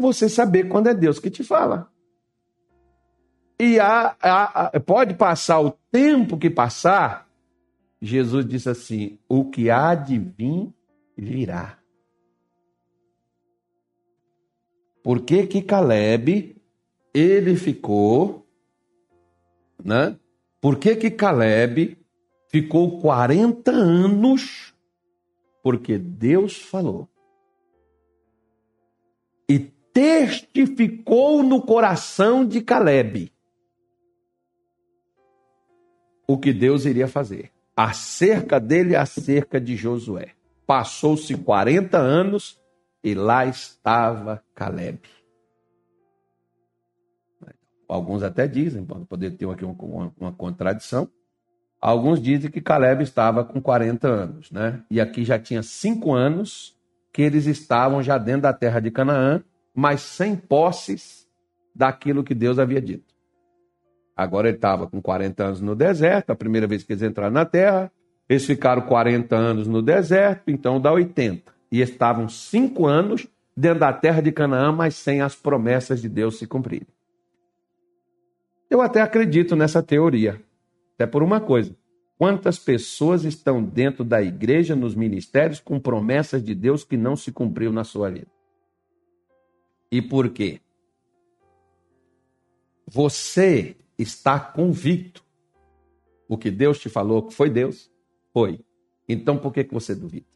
Você 0.00 0.28
saber 0.28 0.68
quando 0.68 0.88
é 0.88 0.94
Deus 0.94 1.18
que 1.18 1.30
te 1.30 1.44
fala. 1.44 1.90
E 3.58 3.78
a, 3.78 4.16
a, 4.22 4.80
pode 4.80 5.12
passar 5.14 5.60
o 5.60 5.72
tempo 5.92 6.38
que 6.38 6.48
passar, 6.48 7.28
Jesus 8.00 8.46
disse 8.46 8.70
assim: 8.70 9.18
o 9.28 9.50
que 9.50 9.68
há 9.68 9.94
de 9.94 10.18
vir, 10.18 10.72
virá. 11.14 11.78
Por 15.02 15.20
que 15.20 15.46
que 15.46 15.60
Caleb, 15.60 16.56
ele 17.12 17.54
ficou, 17.56 18.46
né? 19.84 20.16
Por 20.58 20.78
que 20.78 20.96
que 20.96 21.10
Caleb 21.10 21.98
ficou 22.48 22.98
40 23.00 23.70
anos? 23.70 24.72
Porque 25.62 25.98
Deus 25.98 26.56
falou. 26.56 27.09
Testificou 29.92 31.42
no 31.42 31.60
coração 31.62 32.46
de 32.46 32.60
Caleb 32.60 33.32
o 36.32 36.38
que 36.38 36.52
Deus 36.52 36.84
iria 36.84 37.08
fazer. 37.08 37.50
Acerca 37.76 38.60
dele, 38.60 38.94
acerca 38.94 39.60
de 39.60 39.74
Josué. 39.74 40.28
Passou-se 40.64 41.36
40 41.36 41.98
anos 41.98 42.60
e 43.02 43.14
lá 43.14 43.46
estava 43.46 44.42
Caleb. 44.54 45.00
Alguns 47.88 48.22
até 48.22 48.46
dizem, 48.46 48.84
pode 48.84 49.04
poder 49.06 49.32
ter 49.32 49.48
aqui 49.50 49.64
uma, 49.64 50.12
uma 50.20 50.32
contradição. 50.32 51.08
Alguns 51.80 52.22
dizem 52.22 52.48
que 52.48 52.60
Caleb 52.60 53.02
estava 53.02 53.42
com 53.42 53.60
40 53.60 54.06
anos, 54.06 54.52
né? 54.52 54.84
E 54.88 55.00
aqui 55.00 55.24
já 55.24 55.38
tinha 55.38 55.62
cinco 55.64 56.12
anos 56.12 56.78
que 57.12 57.22
eles 57.22 57.46
estavam 57.46 58.00
já 58.00 58.16
dentro 58.18 58.42
da 58.42 58.52
terra 58.52 58.78
de 58.78 58.92
Canaã, 58.92 59.42
mas 59.80 60.02
sem 60.02 60.36
posses 60.36 61.26
daquilo 61.74 62.22
que 62.22 62.34
Deus 62.34 62.58
havia 62.58 62.82
dito. 62.82 63.14
Agora 64.14 64.48
ele 64.48 64.58
estava 64.58 64.86
com 64.86 65.00
40 65.00 65.42
anos 65.42 65.60
no 65.62 65.74
deserto, 65.74 66.28
a 66.28 66.36
primeira 66.36 66.66
vez 66.66 66.82
que 66.82 66.92
eles 66.92 67.02
entraram 67.02 67.32
na 67.32 67.46
terra. 67.46 67.90
Eles 68.28 68.44
ficaram 68.44 68.82
40 68.82 69.34
anos 69.34 69.66
no 69.66 69.80
deserto, 69.80 70.50
então 70.50 70.78
dá 70.78 70.92
80. 70.92 71.50
E 71.72 71.80
estavam 71.80 72.28
cinco 72.28 72.86
anos 72.86 73.26
dentro 73.56 73.80
da 73.80 73.90
terra 73.90 74.20
de 74.20 74.30
Canaã, 74.30 74.70
mas 74.70 74.96
sem 74.96 75.22
as 75.22 75.34
promessas 75.34 76.02
de 76.02 76.10
Deus 76.10 76.38
se 76.38 76.46
cumprirem. 76.46 76.86
Eu 78.68 78.82
até 78.82 79.00
acredito 79.00 79.56
nessa 79.56 79.82
teoria, 79.82 80.42
até 80.94 81.06
por 81.06 81.22
uma 81.22 81.40
coisa. 81.40 81.74
Quantas 82.18 82.58
pessoas 82.58 83.24
estão 83.24 83.62
dentro 83.62 84.04
da 84.04 84.20
igreja, 84.20 84.76
nos 84.76 84.94
ministérios, 84.94 85.58
com 85.58 85.80
promessas 85.80 86.44
de 86.44 86.54
Deus 86.54 86.84
que 86.84 86.98
não 86.98 87.16
se 87.16 87.32
cumpriu 87.32 87.72
na 87.72 87.82
sua 87.82 88.10
vida? 88.10 88.39
E 89.90 90.00
por 90.00 90.30
quê? 90.30 90.60
Você 92.86 93.76
está 93.98 94.38
convicto. 94.38 95.24
O 96.28 96.38
que 96.38 96.50
Deus 96.50 96.78
te 96.78 96.88
falou 96.88 97.22
que 97.24 97.34
foi 97.34 97.50
Deus, 97.50 97.90
foi. 98.32 98.60
Então 99.08 99.36
por 99.36 99.52
que, 99.52 99.64
que 99.64 99.74
você 99.74 99.94
duvida? 99.94 100.26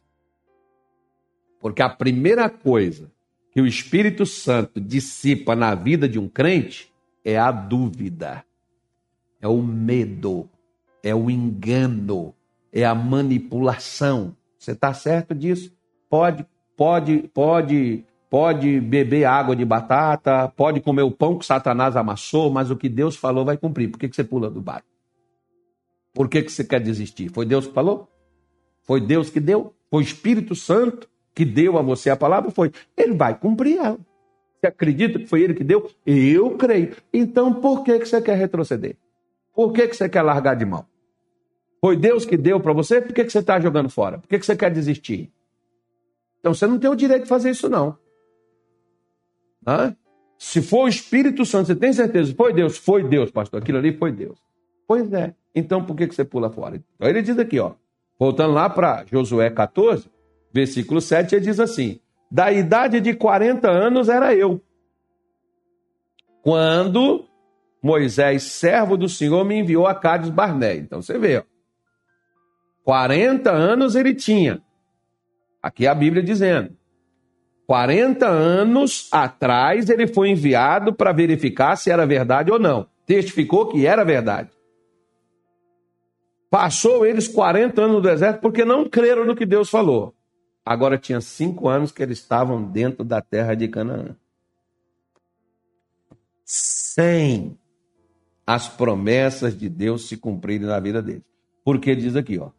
Porque 1.59 1.81
a 1.81 1.89
primeira 1.89 2.49
coisa 2.49 3.11
que 3.51 3.61
o 3.61 3.65
Espírito 3.65 4.25
Santo 4.25 4.81
dissipa 4.81 5.55
na 5.55 5.73
vida 5.73 6.09
de 6.09 6.19
um 6.19 6.27
crente 6.27 6.93
é 7.23 7.37
a 7.37 7.51
dúvida, 7.51 8.45
é 9.39 9.47
o 9.47 9.61
medo, 9.61 10.49
é 11.01 11.15
o 11.15 11.29
engano, 11.29 12.35
é 12.71 12.83
a 12.83 12.93
manipulação. 12.93 14.35
Você 14.59 14.73
está 14.73 14.93
certo 14.93 15.33
disso? 15.33 15.73
Pode, 16.09 16.45
pode, 16.75 17.29
pode 17.33 18.03
pode 18.29 18.79
beber 18.79 19.25
água 19.25 19.55
de 19.55 19.63
batata, 19.63 20.47
pode 20.55 20.81
comer 20.81 21.03
o 21.03 21.11
pão 21.11 21.37
que 21.37 21.45
Satanás 21.45 21.95
amassou, 21.95 22.51
mas 22.51 22.71
o 22.71 22.75
que 22.75 22.89
Deus 22.89 23.15
falou 23.15 23.45
vai 23.45 23.57
cumprir. 23.57 23.89
Por 23.89 23.99
que, 23.99 24.09
que 24.09 24.15
você 24.15 24.23
pula 24.23 24.49
do 24.49 24.61
barco? 24.61 24.87
Por 26.13 26.29
que, 26.29 26.41
que 26.41 26.51
você 26.51 26.63
quer 26.63 26.79
desistir? 26.79 27.29
Foi 27.29 27.45
Deus 27.45 27.67
que 27.67 27.73
falou? 27.73 28.09
Foi 28.83 29.01
Deus 29.01 29.29
que 29.29 29.39
deu? 29.39 29.73
Foi 29.89 30.01
o 30.01 30.05
Espírito 30.05 30.55
Santo 30.55 31.09
que 31.33 31.43
deu 31.43 31.77
a 31.77 31.81
você 31.81 32.09
a 32.09 32.15
palavra? 32.15 32.49
Foi. 32.51 32.71
Ele 32.95 33.13
vai 33.13 33.37
cumprir 33.37 33.77
ela. 33.77 33.99
Você 34.59 34.67
acredita 34.67 35.19
que 35.19 35.25
foi 35.25 35.41
ele 35.41 35.53
que 35.53 35.63
deu? 35.63 35.89
Eu 36.05 36.51
creio. 36.51 36.95
Então 37.13 37.53
por 37.53 37.83
que, 37.83 37.99
que 37.99 38.05
você 38.05 38.21
quer 38.21 38.37
retroceder? 38.37 38.95
Por 39.53 39.71
que, 39.73 39.87
que 39.87 39.95
você 39.95 40.07
quer 40.07 40.21
largar 40.21 40.55
de 40.55 40.65
mão? 40.65 40.85
Foi 41.81 41.95
Deus 41.95 42.25
que 42.25 42.37
deu 42.37 42.59
para 42.59 42.73
você? 42.73 43.01
Por 43.01 43.13
que, 43.13 43.23
que 43.23 43.31
você 43.31 43.39
está 43.39 43.59
jogando 43.59 43.89
fora? 43.89 44.17
Por 44.17 44.27
que, 44.27 44.39
que 44.39 44.45
você 44.45 44.55
quer 44.55 44.71
desistir? 44.71 45.31
Então 46.39 46.53
você 46.53 46.65
não 46.65 46.79
tem 46.79 46.89
o 46.89 46.95
direito 46.95 47.23
de 47.23 47.29
fazer 47.29 47.51
isso, 47.51 47.69
não. 47.69 47.97
Se 50.37 50.61
for 50.61 50.85
o 50.85 50.87
Espírito 50.87 51.45
Santo, 51.45 51.67
você 51.67 51.75
tem 51.75 51.93
certeza? 51.93 52.33
Foi 52.35 52.53
Deus? 52.53 52.77
Foi 52.77 53.03
Deus, 53.03 53.31
pastor. 53.31 53.61
Aquilo 53.61 53.77
ali 53.77 53.97
foi 53.97 54.11
Deus. 54.11 54.37
Pois 54.87 55.11
é. 55.13 55.33
Então 55.53 55.83
por 55.83 55.95
que, 55.95 56.07
que 56.07 56.15
você 56.15 56.25
pula 56.25 56.49
fora? 56.49 56.75
Então 56.75 57.09
ele 57.09 57.21
diz 57.21 57.39
aqui, 57.39 57.59
ó. 57.59 57.73
Voltando 58.19 58.53
lá 58.53 58.69
para 58.69 59.05
Josué 59.05 59.49
14, 59.49 60.09
versículo 60.53 61.01
7, 61.01 61.35
ele 61.35 61.45
diz 61.45 61.59
assim: 61.59 61.99
Da 62.29 62.51
idade 62.51 62.99
de 63.01 63.13
40 63.13 63.69
anos 63.69 64.09
era 64.09 64.35
eu. 64.35 64.61
Quando 66.41 67.25
Moisés, 67.81 68.43
servo 68.43 68.97
do 68.97 69.09
Senhor, 69.09 69.43
me 69.45 69.59
enviou 69.59 69.87
a 69.87 69.95
Cádiz 69.95 70.29
Barné. 70.29 70.75
Então 70.75 71.01
você 71.01 71.17
vê, 71.17 71.37
ó. 71.37 71.43
40 72.83 73.51
anos 73.51 73.95
ele 73.95 74.13
tinha. 74.13 74.61
Aqui 75.61 75.87
a 75.87 75.95
Bíblia 75.95 76.21
dizendo. 76.21 76.75
40 77.67 78.27
anos 78.27 79.07
atrás 79.11 79.89
ele 79.89 80.07
foi 80.07 80.29
enviado 80.29 80.93
para 80.93 81.11
verificar 81.11 81.75
se 81.75 81.89
era 81.89 82.05
verdade 82.05 82.51
ou 82.51 82.59
não. 82.59 82.87
Testificou 83.05 83.67
que 83.67 83.85
era 83.85 84.03
verdade. 84.03 84.49
Passou 86.49 87.05
eles 87.05 87.27
40 87.27 87.81
anos 87.81 87.95
no 87.95 88.01
deserto 88.01 88.39
porque 88.39 88.63
não 88.63 88.87
creram 88.87 89.25
no 89.25 89.35
que 89.35 89.45
Deus 89.45 89.69
falou. 89.69 90.13
Agora 90.65 90.97
tinha 90.97 91.21
cinco 91.21 91.67
anos 91.67 91.91
que 91.91 92.01
eles 92.01 92.19
estavam 92.19 92.63
dentro 92.63 93.03
da 93.03 93.21
terra 93.21 93.55
de 93.55 93.67
Canaã. 93.67 94.15
Sem 96.43 97.57
as 98.45 98.67
promessas 98.67 99.57
de 99.57 99.67
Deus 99.67 100.07
se 100.07 100.17
cumprirem 100.17 100.67
na 100.67 100.79
vida 100.79 101.01
deles. 101.01 101.23
Porque 101.63 101.95
diz 101.95 102.15
aqui, 102.15 102.37
ó. 102.37 102.51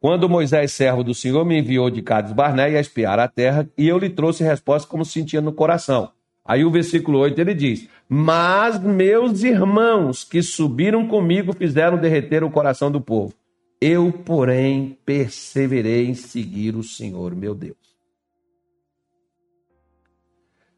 Quando 0.00 0.30
Moisés, 0.30 0.72
servo 0.72 1.04
do 1.04 1.14
Senhor, 1.14 1.44
me 1.44 1.58
enviou 1.58 1.90
de 1.90 2.00
Cádiz 2.00 2.32
Barné 2.32 2.74
a 2.74 2.80
espiar 2.80 3.18
a 3.18 3.28
terra, 3.28 3.68
e 3.76 3.86
eu 3.86 3.98
lhe 3.98 4.08
trouxe 4.08 4.42
resposta 4.42 4.88
como 4.88 5.04
sentia 5.04 5.42
no 5.42 5.52
coração. 5.52 6.10
Aí 6.42 6.64
o 6.64 6.70
versículo 6.70 7.18
8 7.18 7.38
ele 7.38 7.54
diz: 7.54 7.86
Mas 8.08 8.82
meus 8.82 9.42
irmãos 9.42 10.24
que 10.24 10.42
subiram 10.42 11.06
comigo 11.06 11.52
fizeram 11.52 11.98
derreter 11.98 12.42
o 12.42 12.50
coração 12.50 12.90
do 12.90 12.98
povo. 12.98 13.34
Eu, 13.78 14.10
porém, 14.10 14.98
perseverei 15.04 16.06
em 16.06 16.14
seguir 16.14 16.76
o 16.76 16.82
Senhor, 16.82 17.34
meu 17.34 17.54
Deus. 17.54 17.76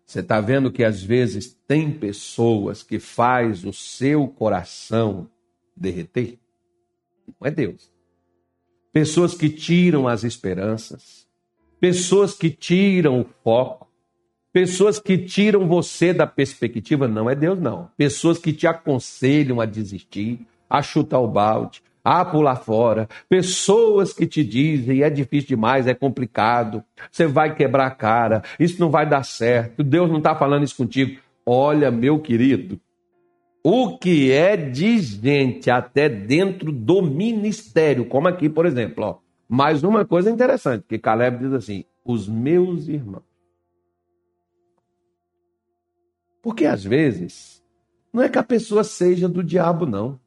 Você 0.04 0.18
está 0.18 0.40
vendo 0.40 0.70
que 0.70 0.82
às 0.82 1.00
vezes 1.00 1.56
tem 1.66 1.92
pessoas 1.92 2.82
que 2.82 2.98
faz 2.98 3.64
o 3.64 3.72
seu 3.72 4.26
coração 4.26 5.30
derreter? 5.76 6.38
Não 7.40 7.46
é 7.46 7.50
Deus 7.52 7.92
pessoas 8.92 9.34
que 9.34 9.48
tiram 9.48 10.06
as 10.06 10.22
esperanças, 10.22 11.26
pessoas 11.80 12.34
que 12.34 12.50
tiram 12.50 13.20
o 13.20 13.26
foco, 13.42 13.88
pessoas 14.52 15.00
que 15.00 15.16
tiram 15.18 15.66
você 15.66 16.12
da 16.12 16.26
perspectiva, 16.26 17.08
não 17.08 17.28
é 17.28 17.34
Deus, 17.34 17.58
não. 17.58 17.90
Pessoas 17.96 18.38
que 18.38 18.52
te 18.52 18.66
aconselham 18.66 19.60
a 19.60 19.64
desistir, 19.64 20.46
a 20.68 20.82
chutar 20.82 21.20
o 21.20 21.28
balde, 21.28 21.82
a 22.04 22.24
pular 22.24 22.56
fora. 22.56 23.08
Pessoas 23.28 24.12
que 24.12 24.26
te 24.26 24.44
dizem 24.44 25.02
é 25.02 25.10
difícil 25.10 25.48
demais, 25.48 25.86
é 25.86 25.94
complicado, 25.94 26.84
você 27.10 27.26
vai 27.26 27.54
quebrar 27.54 27.86
a 27.86 27.90
cara, 27.90 28.42
isso 28.58 28.80
não 28.80 28.90
vai 28.90 29.08
dar 29.08 29.24
certo, 29.24 29.82
Deus 29.82 30.10
não 30.10 30.18
está 30.18 30.34
falando 30.34 30.64
isso 30.64 30.76
contigo. 30.76 31.20
Olha, 31.44 31.90
meu 31.90 32.18
querido, 32.20 32.80
o 33.62 33.96
que 33.96 34.32
é 34.32 34.56
de 34.56 34.98
gente 34.98 35.70
até 35.70 36.08
dentro 36.08 36.72
do 36.72 37.00
ministério, 37.00 38.04
como 38.06 38.28
aqui, 38.28 38.48
por 38.48 38.66
exemplo. 38.66 39.04
Ó. 39.04 39.18
Mais 39.48 39.84
uma 39.84 40.04
coisa 40.04 40.30
interessante, 40.30 40.84
que 40.88 40.98
Caleb 40.98 41.38
diz 41.38 41.52
assim: 41.52 41.84
os 42.04 42.28
meus 42.28 42.88
irmãos. 42.88 43.22
Porque 46.42 46.66
às 46.66 46.82
vezes, 46.82 47.62
não 48.12 48.22
é 48.22 48.28
que 48.28 48.38
a 48.38 48.42
pessoa 48.42 48.82
seja 48.82 49.28
do 49.28 49.44
diabo, 49.44 49.86
não. 49.86 50.20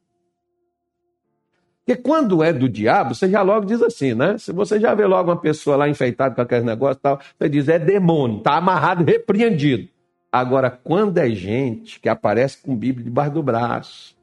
Porque 1.86 2.02
quando 2.02 2.42
é 2.42 2.52
do 2.52 2.68
diabo, 2.68 3.14
você 3.14 3.30
já 3.30 3.44
logo 3.44 3.66
diz 3.66 3.82
assim, 3.82 4.16
né? 4.16 4.38
Se 4.38 4.52
você 4.52 4.80
já 4.80 4.96
vê 4.96 5.06
logo 5.06 5.30
uma 5.30 5.40
pessoa 5.40 5.76
lá 5.76 5.88
enfeitada 5.88 6.34
com 6.34 6.42
aqueles 6.42 6.64
negócios 6.64 6.98
e 6.98 7.02
tal, 7.02 7.20
você 7.38 7.50
diz, 7.50 7.68
é 7.68 7.78
demônio, 7.78 8.40
está 8.40 8.56
amarrado, 8.56 9.04
repreendido. 9.04 9.90
Agora, 10.38 10.70
quando 10.70 11.18
é 11.18 11.30
gente 11.30 11.98
que 11.98 12.10
aparece 12.10 12.62
com 12.62 12.76
Bíblia 12.76 13.06
debaixo 13.06 13.32
do 13.32 13.42
braço, 13.42 14.18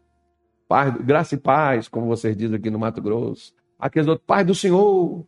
paz, 0.68 0.94
graça 0.96 1.36
e 1.36 1.38
paz, 1.38 1.88
como 1.88 2.06
vocês 2.06 2.36
dizem 2.36 2.58
aqui 2.58 2.68
no 2.68 2.78
Mato 2.78 3.00
Grosso, 3.00 3.54
aqueles 3.78 4.06
outros, 4.06 4.26
paz 4.26 4.46
do 4.46 4.54
Senhor, 4.54 5.24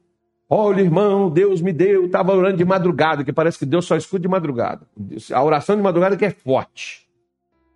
Olha, 0.47 0.83
irmão, 0.83 1.31
Deus 1.31 1.62
me 1.62 1.73
deu, 1.73 2.05
estava 2.05 2.35
orando 2.35 2.59
de 2.59 2.66
madrugada, 2.66 3.25
que 3.25 3.33
parece 3.33 3.59
que 3.59 3.64
Deus 3.64 3.87
só 3.87 3.97
escuta 3.97 4.20
de 4.20 4.29
madrugada. 4.29 4.87
A 5.33 5.42
oração 5.42 5.75
de 5.75 5.81
madrugada 5.81 6.18
que 6.18 6.25
é 6.27 6.31
forte. 6.31 7.09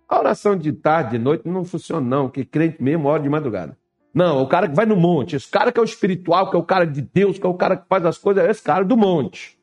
A 0.07 0.19
oração 0.19 0.55
de 0.55 0.71
tarde, 0.71 1.17
de 1.17 1.17
noite, 1.17 1.49
não 1.49 1.65
funciona, 1.65 2.05
não, 2.05 2.29
que 2.29 2.45
crente 2.45 2.81
mesmo 2.81 3.07
ora 3.07 3.23
de 3.23 3.27
madrugada. 3.27 3.75
Não, 4.13 4.39
o 4.39 4.47
cara 4.47 4.69
que 4.69 4.75
vai 4.75 4.85
no 4.85 4.95
monte, 4.95 5.35
esse 5.35 5.49
cara 5.49 5.71
que 5.71 5.79
é 5.79 5.81
o 5.81 5.83
espiritual, 5.83 6.51
que 6.51 6.55
é 6.55 6.59
o 6.59 6.63
cara 6.63 6.85
de 6.85 7.01
Deus, 7.01 7.39
que 7.39 7.45
é 7.45 7.49
o 7.49 7.55
cara 7.55 7.75
que 7.75 7.87
faz 7.89 8.05
as 8.05 8.19
coisas, 8.19 8.45
é 8.45 8.51
esse 8.51 8.61
cara 8.61 8.85
do 8.85 8.95
monte. 8.95 9.58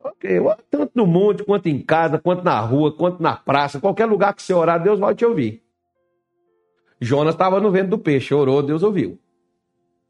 Ok, 0.00 0.40
tanto 0.70 0.92
no 0.94 1.06
monte, 1.06 1.44
quanto 1.44 1.68
em 1.68 1.80
casa, 1.82 2.18
quanto 2.18 2.44
na 2.44 2.58
rua, 2.60 2.94
quanto 2.96 3.20
na 3.22 3.34
praça, 3.34 3.80
qualquer 3.80 4.06
lugar 4.06 4.32
que 4.32 4.42
você 4.42 4.54
orar, 4.54 4.82
Deus 4.82 4.98
vai 4.98 5.14
te 5.14 5.24
ouvir. 5.24 5.62
Jonas 7.00 7.34
estava 7.34 7.60
no 7.60 7.70
vento 7.70 7.90
do 7.90 7.98
peixe, 7.98 8.34
orou, 8.34 8.62
Deus 8.62 8.82
ouviu. 8.82 9.18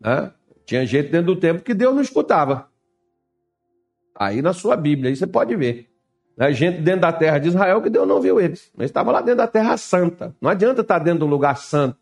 Né? 0.00 0.32
Tinha 0.64 0.84
gente 0.86 1.08
dentro 1.08 1.34
do 1.34 1.40
templo 1.40 1.62
que 1.62 1.74
Deus 1.74 1.94
não 1.94 2.02
escutava. 2.02 2.68
Aí 4.14 4.42
na 4.42 4.52
sua 4.52 4.76
Bíblia, 4.76 5.10
aí 5.10 5.16
você 5.16 5.26
pode 5.26 5.54
ver. 5.56 5.88
Né? 6.36 6.52
Gente 6.52 6.80
dentro 6.80 7.02
da 7.02 7.12
terra 7.12 7.38
de 7.38 7.48
Israel 7.48 7.80
que 7.82 7.90
Deus 7.90 8.06
não 8.06 8.20
viu 8.20 8.40
eles. 8.40 8.70
Mas 8.76 8.86
estava 8.86 9.10
lá 9.10 9.20
dentro 9.20 9.38
da 9.38 9.46
terra 9.46 9.76
santa. 9.76 10.34
Não 10.40 10.50
adianta 10.50 10.82
estar 10.82 10.98
dentro 10.98 11.20
de 11.20 11.24
um 11.24 11.28
lugar 11.28 11.56
santo. 11.56 11.98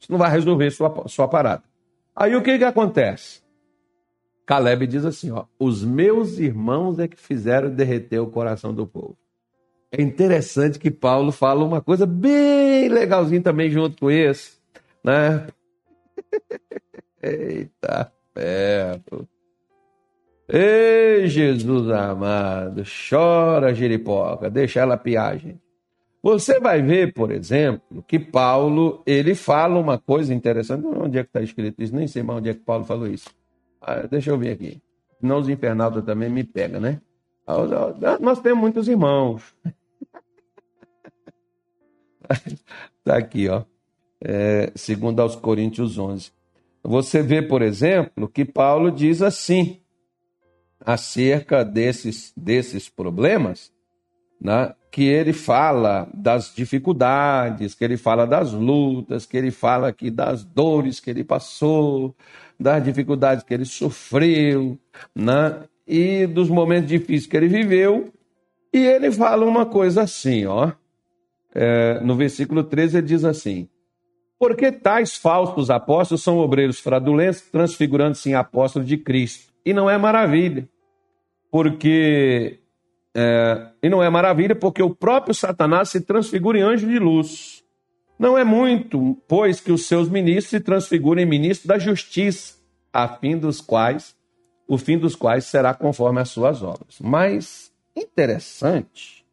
Isso 0.00 0.10
não 0.10 0.18
vai 0.18 0.30
resolver 0.30 0.70
sua, 0.70 1.08
sua 1.08 1.28
parada. 1.28 1.62
Aí 2.14 2.34
o 2.34 2.42
que, 2.42 2.58
que 2.58 2.64
acontece? 2.64 3.42
Caleb 4.46 4.86
diz 4.86 5.04
assim: 5.04 5.32
ó, 5.32 5.44
os 5.58 5.84
meus 5.84 6.38
irmãos 6.38 6.98
é 7.00 7.08
que 7.08 7.18
fizeram 7.18 7.68
derreter 7.68 8.20
o 8.20 8.28
coração 8.28 8.72
do 8.72 8.86
povo. 8.86 9.18
É 9.90 10.00
interessante 10.00 10.78
que 10.78 10.90
Paulo 10.90 11.32
fala 11.32 11.64
uma 11.64 11.80
coisa 11.80 12.06
bem 12.06 12.88
legalzinha 12.88 13.42
também 13.42 13.70
junto 13.70 13.98
com 13.98 14.10
esse, 14.10 14.52
né? 15.02 15.46
Eita 17.22 18.12
ferro. 18.32 19.28
Ei, 20.48 21.26
Jesus 21.26 21.90
amado, 21.90 22.84
chora, 23.08 23.74
Jeripoca, 23.74 24.48
deixa 24.48 24.80
ela 24.80 24.96
piar, 24.96 25.38
gente. 25.38 25.60
Você 26.22 26.60
vai 26.60 26.82
ver, 26.82 27.12
por 27.12 27.30
exemplo, 27.30 28.04
que 28.06 28.18
Paulo, 28.18 29.02
ele 29.06 29.34
fala 29.34 29.78
uma 29.78 29.98
coisa 29.98 30.34
interessante. 30.34 30.84
Onde 30.86 31.18
é 31.18 31.22
que 31.22 31.28
está 31.28 31.40
escrito 31.40 31.82
isso? 31.82 31.94
Nem 31.94 32.06
sei 32.06 32.22
mais 32.22 32.38
onde 32.38 32.50
é 32.50 32.54
que 32.54 32.60
Paulo 32.60 32.84
falou 32.84 33.06
isso. 33.06 33.28
Ah, 33.80 34.06
deixa 34.06 34.30
eu 34.30 34.38
ver 34.38 34.52
aqui. 34.52 34.80
Senão 35.20 35.38
os 35.38 35.48
infernautas 35.48 36.04
também 36.04 36.28
me 36.28 36.44
pegam, 36.44 36.80
né? 36.80 37.00
Ah, 37.46 37.54
ah, 37.54 38.18
nós 38.20 38.40
temos 38.40 38.60
muitos 38.60 38.88
irmãos. 38.88 39.54
Está 42.98 43.16
aqui, 43.16 43.48
ó. 43.48 43.62
É, 44.20 44.72
segundo 44.74 45.20
aos 45.20 45.36
Coríntios 45.36 45.98
11. 45.98 46.32
Você 46.82 47.22
vê, 47.22 47.42
por 47.42 47.62
exemplo, 47.62 48.28
que 48.28 48.44
Paulo 48.44 48.90
diz 48.90 49.22
assim 49.22 49.80
acerca 50.80 51.64
desses, 51.64 52.32
desses 52.36 52.88
problemas, 52.88 53.72
né? 54.40 54.74
que 54.90 55.04
ele 55.04 55.32
fala 55.32 56.08
das 56.14 56.54
dificuldades, 56.54 57.74
que 57.74 57.84
ele 57.84 57.96
fala 57.96 58.26
das 58.26 58.52
lutas, 58.52 59.26
que 59.26 59.36
ele 59.36 59.50
fala 59.50 59.88
aqui 59.88 60.10
das 60.10 60.42
dores 60.42 61.00
que 61.00 61.10
ele 61.10 61.22
passou, 61.22 62.14
das 62.58 62.82
dificuldades 62.82 63.44
que 63.44 63.54
ele 63.54 63.64
sofreu, 63.64 64.78
né? 65.14 65.62
e 65.86 66.26
dos 66.26 66.48
momentos 66.48 66.88
difíceis 66.88 67.26
que 67.26 67.36
ele 67.36 67.48
viveu. 67.48 68.12
E 68.72 68.78
ele 68.78 69.10
fala 69.12 69.46
uma 69.46 69.64
coisa 69.64 70.02
assim, 70.02 70.44
ó. 70.46 70.72
É, 71.54 72.00
no 72.00 72.16
versículo 72.16 72.64
13 72.64 72.98
ele 72.98 73.06
diz 73.06 73.24
assim: 73.24 73.68
Porque 74.38 74.72
tais 74.72 75.16
falsos 75.16 75.70
apóstolos 75.70 76.22
são 76.22 76.38
obreiros 76.38 76.80
fraudulentos, 76.80 77.42
transfigurando-se 77.42 78.30
em 78.30 78.34
apóstolos 78.34 78.86
de 78.86 78.98
Cristo. 78.98 79.52
E 79.64 79.72
não 79.72 79.88
é 79.88 79.96
maravilha, 79.96 80.68
porque. 81.50 82.60
É, 83.14 83.68
e 83.82 83.88
não 83.88 84.02
é 84.02 84.10
maravilha, 84.10 84.54
porque 84.54 84.82
o 84.82 84.94
próprio 84.94 85.34
Satanás 85.34 85.88
se 85.88 86.02
transfigura 86.02 86.58
em 86.58 86.62
anjo 86.62 86.86
de 86.86 86.98
luz. 86.98 87.64
Não 88.18 88.36
é 88.36 88.44
muito, 88.44 89.16
pois, 89.28 89.60
que 89.60 89.70
os 89.70 89.86
seus 89.86 90.08
ministros 90.08 90.50
se 90.50 90.60
transfigurem 90.60 91.24
em 91.24 91.28
ministros 91.28 91.66
da 91.66 91.78
justiça, 91.78 92.54
a 92.92 93.06
fim 93.08 93.36
dos 93.36 93.60
quais, 93.60 94.16
o 94.66 94.78
fim 94.78 94.98
dos 94.98 95.14
quais 95.14 95.44
será 95.44 95.74
conforme 95.74 96.20
as 96.20 96.30
suas 96.30 96.62
obras. 96.62 96.98
Mas 97.00 97.72
interessante, 97.94 99.24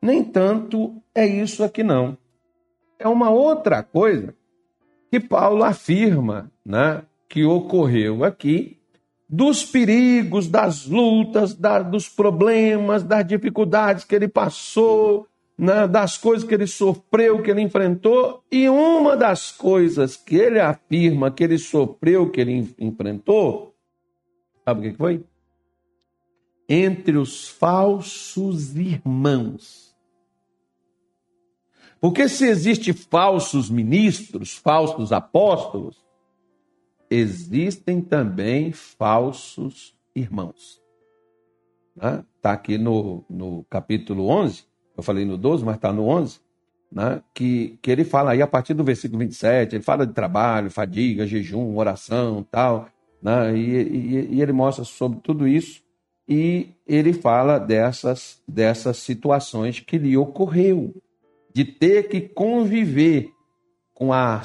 nem 0.00 0.22
tanto 0.22 1.02
é 1.14 1.26
isso 1.26 1.64
aqui 1.64 1.82
não. 1.82 2.16
É 2.98 3.08
uma 3.08 3.30
outra 3.30 3.82
coisa 3.82 4.34
que 5.10 5.18
Paulo 5.18 5.64
afirma, 5.64 6.50
né, 6.64 7.02
que 7.28 7.44
ocorreu 7.44 8.24
aqui 8.24 8.78
dos 9.28 9.64
perigos, 9.64 10.46
das 10.46 10.86
lutas, 10.86 11.54
da, 11.54 11.80
dos 11.80 12.08
problemas, 12.08 13.02
das 13.02 13.26
dificuldades 13.26 14.04
que 14.04 14.14
ele 14.14 14.28
passou, 14.28 15.26
né, 15.56 15.86
das 15.86 16.16
coisas 16.16 16.46
que 16.46 16.54
ele 16.54 16.66
sofreu, 16.66 17.42
que 17.42 17.50
ele 17.50 17.60
enfrentou, 17.60 18.42
e 18.50 18.68
uma 18.68 19.16
das 19.16 19.50
coisas 19.52 20.16
que 20.16 20.36
ele 20.36 20.60
afirma 20.60 21.30
que 21.30 21.44
ele 21.44 21.58
sofreu, 21.58 22.30
que 22.30 22.40
ele 22.40 22.74
enfrentou, 22.78 23.74
sabe 24.64 24.88
o 24.88 24.90
que 24.90 24.96
foi? 24.96 25.24
Entre 26.68 27.16
os 27.16 27.48
falsos 27.48 28.76
irmãos. 28.76 29.94
Porque 32.00 32.28
se 32.28 32.46
existem 32.46 32.92
falsos 32.92 33.70
ministros, 33.70 34.56
falsos 34.56 35.12
apóstolos, 35.12 36.04
existem 37.08 38.00
também 38.00 38.72
falsos 38.72 39.94
irmãos. 40.14 40.82
Está 41.94 42.16
né? 42.16 42.24
aqui 42.42 42.78
no, 42.78 43.24
no 43.28 43.64
capítulo 43.64 44.26
11, 44.28 44.64
eu 45.02 45.04
falei 45.04 45.24
no 45.24 45.36
12, 45.36 45.64
mas 45.64 45.76
está 45.76 45.92
no 45.92 46.06
11, 46.06 46.40
né? 46.90 47.20
que, 47.34 47.78
que 47.82 47.90
ele 47.90 48.04
fala 48.04 48.30
aí 48.30 48.40
a 48.40 48.46
partir 48.46 48.74
do 48.74 48.84
versículo 48.84 49.18
27, 49.18 49.76
ele 49.76 49.82
fala 49.82 50.06
de 50.06 50.12
trabalho, 50.12 50.70
fadiga, 50.70 51.26
jejum, 51.26 51.76
oração 51.76 52.46
tal, 52.50 52.88
né? 53.20 53.56
e, 53.56 53.82
e, 53.82 54.34
e 54.34 54.42
ele 54.42 54.52
mostra 54.52 54.84
sobre 54.84 55.20
tudo 55.20 55.46
isso, 55.46 55.82
e 56.28 56.68
ele 56.86 57.12
fala 57.12 57.58
dessas, 57.58 58.40
dessas 58.46 58.96
situações 58.98 59.80
que 59.80 59.98
lhe 59.98 60.16
ocorreu, 60.16 60.94
de 61.52 61.64
ter 61.64 62.08
que 62.08 62.20
conviver 62.20 63.30
com 63.92 64.12
a 64.12 64.40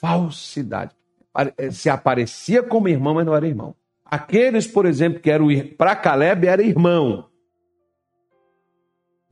falsidade. 0.00 0.94
Eh, 1.56 1.70
se 1.70 1.90
aparecia 1.90 2.62
como 2.62 2.88
irmão, 2.88 3.14
mas 3.14 3.26
não 3.26 3.34
era 3.34 3.48
irmão. 3.48 3.74
Aqueles, 4.04 4.66
por 4.66 4.86
exemplo, 4.86 5.20
que 5.20 5.30
eram 5.30 5.48
para 5.76 5.96
Caleb 5.96 6.46
era 6.46 6.62
irmão, 6.62 7.26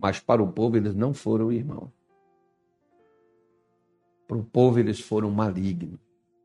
mas 0.04 0.20
para 0.20 0.42
o 0.42 0.52
povo 0.52 0.76
eles 0.76 0.94
não 0.94 1.14
foram 1.14 1.50
irmãos. 1.50 1.88
Para 4.28 4.36
o 4.36 4.44
povo 4.44 4.78
eles 4.78 5.00
foram 5.00 5.30
malignos, 5.30 5.98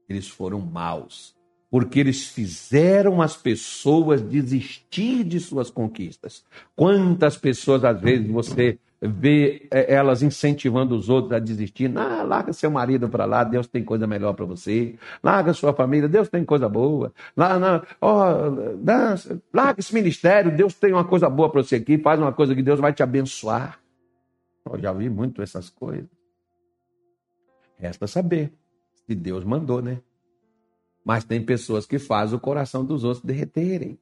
eles 0.07 0.29
foram 0.29 0.61
maus, 0.61 1.35
porque 1.69 1.99
eles 1.99 2.27
fizeram 2.27 3.21
as 3.21 3.35
pessoas 3.35 4.21
desistir 4.21 5.25
de 5.25 5.41
suas 5.41 5.69
conquistas. 5.69 6.45
Quantas 6.73 7.35
pessoas 7.35 7.83
às 7.83 7.99
vezes 7.99 8.31
você 8.31 8.79
ver 9.01 9.67
é, 9.71 9.93
elas 9.93 10.21
incentivando 10.21 10.95
os 10.95 11.09
outros 11.09 11.33
a 11.33 11.39
desistir. 11.39 11.91
Ah, 11.97 12.23
larga 12.23 12.51
seu 12.51 12.69
marido 12.69 13.07
para 13.07 13.25
lá, 13.25 13.43
Deus 13.43 13.67
tem 13.67 13.83
coisa 13.83 14.05
melhor 14.05 14.33
para 14.33 14.45
você. 14.45 14.95
Larga 15.23 15.53
sua 15.53 15.73
família, 15.73 16.09
Deus 16.09 16.29
tem 16.29 16.43
coisa 16.43 16.67
boa. 16.67 17.13
Lá, 17.35 17.57
não, 17.57 17.81
oh, 18.01 18.75
dança, 18.77 19.41
larga 19.53 19.79
esse 19.79 19.93
ministério, 19.93 20.55
Deus 20.55 20.73
tem 20.73 20.91
uma 20.93 21.05
coisa 21.05 21.29
boa 21.29 21.49
para 21.49 21.63
você 21.63 21.77
aqui, 21.77 21.97
faz 21.97 22.19
uma 22.19 22.33
coisa 22.33 22.53
que 22.53 22.61
Deus 22.61 22.79
vai 22.79 22.93
te 22.93 23.01
abençoar. 23.01 23.79
Eu 24.69 24.79
já 24.79 24.91
vi 24.91 25.09
muito 25.09 25.41
essas 25.41 25.69
coisas. 25.69 26.09
Resta 27.77 28.07
saber 28.07 28.53
se 29.07 29.15
Deus 29.15 29.43
mandou, 29.43 29.81
né? 29.81 30.01
Mas 31.03 31.23
tem 31.23 31.43
pessoas 31.43 31.85
que 31.85 31.97
fazem 31.97 32.35
o 32.35 32.39
coração 32.39 32.83
dos 32.83 33.03
outros 33.03 33.23
derreterem 33.23 33.97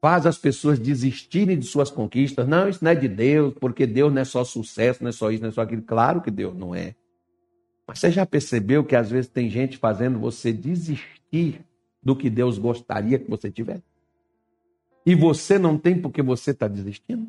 faz 0.00 0.24
as 0.24 0.38
pessoas 0.38 0.78
desistirem 0.78 1.58
de 1.58 1.66
suas 1.66 1.90
conquistas. 1.90 2.48
Não, 2.48 2.68
isso 2.68 2.82
não 2.82 2.90
é 2.90 2.94
de 2.94 3.08
Deus, 3.08 3.54
porque 3.60 3.86
Deus 3.86 4.12
não 4.12 4.22
é 4.22 4.24
só 4.24 4.42
sucesso, 4.44 5.02
não 5.02 5.10
é 5.10 5.12
só 5.12 5.30
isso, 5.30 5.42
não 5.42 5.50
é 5.50 5.52
só 5.52 5.60
aquilo. 5.60 5.82
Claro 5.82 6.22
que 6.22 6.30
Deus 6.30 6.56
não 6.56 6.74
é. 6.74 6.94
Mas 7.86 7.98
você 7.98 8.10
já 8.10 8.24
percebeu 8.24 8.84
que 8.84 8.96
às 8.96 9.10
vezes 9.10 9.30
tem 9.30 9.50
gente 9.50 9.76
fazendo 9.76 10.18
você 10.18 10.52
desistir 10.52 11.64
do 12.02 12.16
que 12.16 12.30
Deus 12.30 12.58
gostaria 12.58 13.18
que 13.18 13.28
você 13.28 13.50
tivesse? 13.50 13.82
E 15.04 15.14
você 15.14 15.58
não 15.58 15.76
tem 15.76 16.00
porque 16.00 16.22
você 16.22 16.52
está 16.52 16.66
desistindo? 16.66 17.28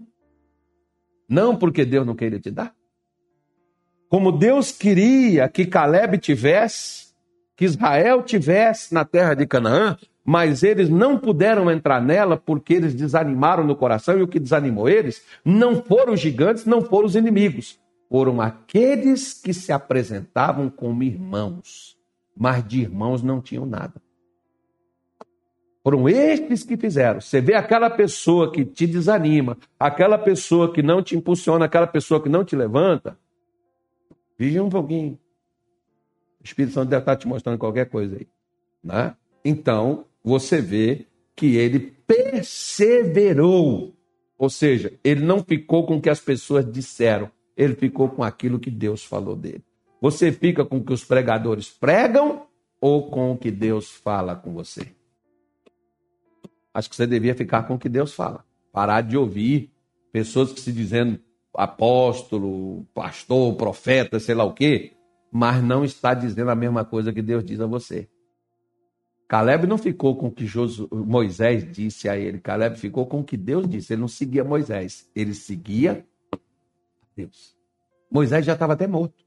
Não 1.27 1.55
porque 1.57 1.83
Deus 1.83 2.05
não 2.05 2.15
queria 2.15 2.39
te 2.39 2.51
dar? 2.51 2.73
Como 4.07 4.31
Deus 4.31 4.71
queria 4.71 5.47
que 5.47 5.65
Caleb 5.65 6.17
tivesse, 6.17 7.13
que 7.55 7.65
Israel 7.65 8.23
tivesse 8.23 8.93
na 8.93 9.05
terra 9.05 9.33
de 9.33 9.47
Canaã, 9.47 9.97
mas 10.23 10.63
eles 10.63 10.89
não 10.89 11.17
puderam 11.17 11.69
entrar 11.69 12.01
nela 12.01 12.37
porque 12.37 12.73
eles 12.73 12.93
desanimaram 12.93 13.63
no 13.63 13.75
coração, 13.75 14.17
e 14.17 14.21
o 14.21 14.27
que 14.27 14.39
desanimou 14.39 14.87
eles 14.87 15.23
não 15.43 15.83
foram 15.83 16.13
os 16.13 16.19
gigantes, 16.19 16.65
não 16.65 16.81
foram 16.81 17.05
os 17.05 17.15
inimigos, 17.15 17.79
foram 18.09 18.39
aqueles 18.41 19.33
que 19.33 19.53
se 19.53 19.71
apresentavam 19.71 20.69
como 20.69 21.03
irmãos, 21.03 21.97
mas 22.37 22.65
de 22.67 22.81
irmãos 22.81 23.23
não 23.23 23.41
tinham 23.41 23.65
nada. 23.65 24.01
Foram 25.83 26.07
estes 26.07 26.63
que 26.63 26.77
fizeram. 26.77 27.19
Você 27.19 27.41
vê 27.41 27.55
aquela 27.55 27.89
pessoa 27.89 28.51
que 28.51 28.63
te 28.63 28.85
desanima, 28.85 29.57
aquela 29.79 30.17
pessoa 30.17 30.71
que 30.71 30.83
não 30.83 31.01
te 31.01 31.15
impulsiona, 31.15 31.65
aquela 31.65 31.87
pessoa 31.87 32.21
que 32.21 32.29
não 32.29 32.45
te 32.45 32.55
levanta. 32.55 33.17
Vigia 34.37 34.63
um 34.63 34.69
pouquinho. 34.69 35.17
O 36.39 36.43
Espírito 36.43 36.73
Santo 36.73 36.89
deve 36.89 37.01
estar 37.01 37.15
te 37.15 37.27
mostrando 37.27 37.57
qualquer 37.57 37.89
coisa 37.89 38.15
aí. 38.15 38.27
Né? 38.83 39.15
Então, 39.43 40.05
você 40.23 40.61
vê 40.61 41.07
que 41.35 41.55
ele 41.55 41.79
perseverou. 42.07 43.95
Ou 44.37 44.49
seja, 44.49 44.93
ele 45.03 45.23
não 45.23 45.43
ficou 45.43 45.85
com 45.85 45.97
o 45.97 46.01
que 46.01 46.09
as 46.09 46.19
pessoas 46.19 46.69
disseram, 46.69 47.29
ele 47.55 47.75
ficou 47.75 48.09
com 48.09 48.23
aquilo 48.23 48.59
que 48.59 48.71
Deus 48.71 49.03
falou 49.03 49.35
dele. 49.35 49.63
Você 50.01 50.31
fica 50.31 50.65
com 50.65 50.77
o 50.77 50.83
que 50.83 50.93
os 50.93 51.03
pregadores 51.03 51.69
pregam 51.69 52.47
ou 52.79 53.09
com 53.09 53.31
o 53.31 53.37
que 53.37 53.51
Deus 53.51 53.91
fala 53.91 54.35
com 54.35 54.51
você? 54.53 54.87
Acho 56.73 56.89
que 56.89 56.95
você 56.95 57.05
devia 57.05 57.35
ficar 57.35 57.63
com 57.63 57.75
o 57.75 57.79
que 57.79 57.89
Deus 57.89 58.13
fala. 58.13 58.43
Parar 58.71 59.01
de 59.01 59.15
ouvir 59.17 59.71
pessoas 60.11 60.51
que 60.51 60.59
se 60.59 60.71
dizendo 60.71 61.19
apóstolo, 61.53 62.85
pastor, 62.93 63.55
profeta, 63.55 64.19
sei 64.19 64.33
lá 64.33 64.43
o 64.43 64.53
quê, 64.53 64.93
mas 65.31 65.63
não 65.63 65.83
está 65.83 66.13
dizendo 66.13 66.49
a 66.49 66.55
mesma 66.55 66.83
coisa 66.85 67.13
que 67.13 67.21
Deus 67.21 67.43
diz 67.43 67.59
a 67.59 67.65
você. 67.65 68.09
Caleb 69.31 69.65
não 69.65 69.77
ficou 69.77 70.17
com 70.17 70.27
o 70.27 70.31
que 70.31 70.45
Moisés 70.91 71.71
disse 71.71 72.09
a 72.09 72.17
ele. 72.17 72.37
Caleb 72.37 72.77
ficou 72.77 73.05
com 73.05 73.21
o 73.21 73.23
que 73.23 73.37
Deus 73.37 73.65
disse. 73.65 73.93
Ele 73.93 74.01
não 74.01 74.07
seguia 74.09 74.43
Moisés, 74.43 75.09
ele 75.15 75.33
seguia 75.33 76.05
Deus. 77.15 77.55
Moisés 78.11 78.45
já 78.45 78.51
estava 78.51 78.73
até 78.73 78.85
morto. 78.87 79.23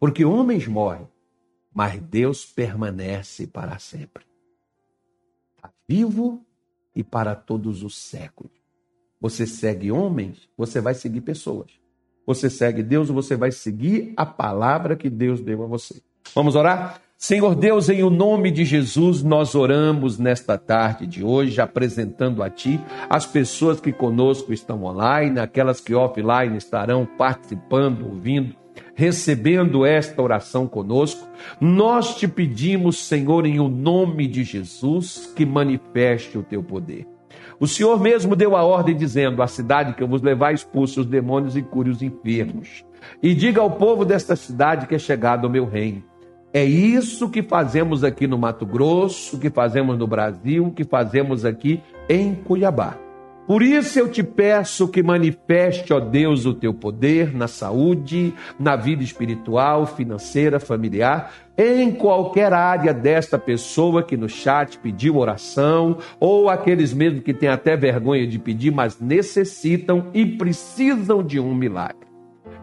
Porque 0.00 0.24
homens 0.24 0.66
morrem, 0.66 1.06
mas 1.72 2.00
Deus 2.00 2.44
permanece 2.44 3.46
para 3.46 3.78
sempre. 3.78 4.24
Está 5.54 5.72
vivo 5.88 6.44
e 6.92 7.04
para 7.04 7.36
todos 7.36 7.84
os 7.84 7.96
séculos. 7.96 8.50
Você 9.20 9.46
segue 9.46 9.92
homens, 9.92 10.48
você 10.58 10.80
vai 10.80 10.94
seguir 10.94 11.20
pessoas. 11.20 11.70
Você 12.26 12.50
segue 12.50 12.82
Deus, 12.82 13.10
você 13.10 13.36
vai 13.36 13.52
seguir 13.52 14.12
a 14.16 14.26
palavra 14.26 14.96
que 14.96 15.08
Deus 15.08 15.40
deu 15.40 15.62
a 15.62 15.66
você. 15.68 16.02
Vamos 16.34 16.56
orar? 16.56 17.05
Senhor 17.18 17.54
Deus, 17.54 17.88
em 17.88 18.02
o 18.02 18.10
nome 18.10 18.50
de 18.50 18.62
Jesus, 18.62 19.22
nós 19.22 19.54
oramos 19.54 20.18
nesta 20.18 20.58
tarde 20.58 21.06
de 21.06 21.24
hoje, 21.24 21.58
apresentando 21.58 22.42
a 22.42 22.50
Ti 22.50 22.78
as 23.08 23.24
pessoas 23.24 23.80
que 23.80 23.90
conosco 23.90 24.52
estão 24.52 24.84
online, 24.84 25.40
aquelas 25.40 25.80
que 25.80 25.94
offline 25.94 26.58
estarão 26.58 27.06
participando, 27.06 28.06
ouvindo, 28.06 28.54
recebendo 28.94 29.86
esta 29.86 30.20
oração 30.20 30.66
conosco. 30.66 31.26
Nós 31.58 32.16
te 32.16 32.28
pedimos, 32.28 32.98
Senhor, 32.98 33.46
em 33.46 33.58
o 33.60 33.68
nome 33.68 34.26
de 34.26 34.44
Jesus, 34.44 35.32
que 35.34 35.46
manifeste 35.46 36.36
o 36.36 36.42
Teu 36.42 36.62
poder. 36.62 37.06
O 37.58 37.66
Senhor 37.66 37.98
mesmo 37.98 38.36
deu 38.36 38.54
a 38.54 38.62
ordem 38.62 38.94
dizendo: 38.94 39.42
A 39.42 39.46
cidade 39.46 39.94
que 39.94 40.02
eu 40.02 40.08
vos 40.08 40.20
levar 40.20 40.52
expulse 40.52 41.00
os 41.00 41.06
demônios 41.06 41.56
e 41.56 41.62
cure 41.62 41.88
os 41.88 42.02
enfermos. 42.02 42.84
E 43.22 43.34
diga 43.34 43.62
ao 43.62 43.70
povo 43.70 44.04
desta 44.04 44.36
cidade 44.36 44.86
que 44.86 44.94
é 44.94 44.98
chegado 44.98 45.46
o 45.46 45.50
meu 45.50 45.64
reino. 45.64 46.04
É 46.56 46.64
isso 46.64 47.28
que 47.28 47.42
fazemos 47.42 48.02
aqui 48.02 48.26
no 48.26 48.38
Mato 48.38 48.64
Grosso, 48.64 49.38
que 49.38 49.50
fazemos 49.50 49.98
no 49.98 50.06
Brasil, 50.06 50.72
que 50.74 50.84
fazemos 50.84 51.44
aqui 51.44 51.82
em 52.08 52.34
Cuiabá. 52.34 52.96
Por 53.46 53.60
isso 53.62 53.98
eu 53.98 54.08
te 54.08 54.22
peço 54.22 54.88
que 54.88 55.02
manifeste, 55.02 55.92
ó 55.92 56.00
Deus, 56.00 56.46
o 56.46 56.54
teu 56.54 56.72
poder 56.72 57.34
na 57.34 57.46
saúde, 57.46 58.32
na 58.58 58.74
vida 58.74 59.02
espiritual, 59.02 59.84
financeira, 59.84 60.58
familiar, 60.58 61.30
em 61.58 61.92
qualquer 61.92 62.54
área 62.54 62.94
desta 62.94 63.38
pessoa 63.38 64.02
que 64.02 64.16
no 64.16 64.26
chat 64.26 64.78
pediu 64.78 65.18
oração, 65.18 65.98
ou 66.18 66.48
aqueles 66.48 66.94
mesmo 66.94 67.20
que 67.20 67.34
têm 67.34 67.50
até 67.50 67.76
vergonha 67.76 68.26
de 68.26 68.38
pedir, 68.38 68.70
mas 68.72 68.98
necessitam 68.98 70.06
e 70.14 70.24
precisam 70.24 71.22
de 71.22 71.38
um 71.38 71.54
milagre. 71.54 72.05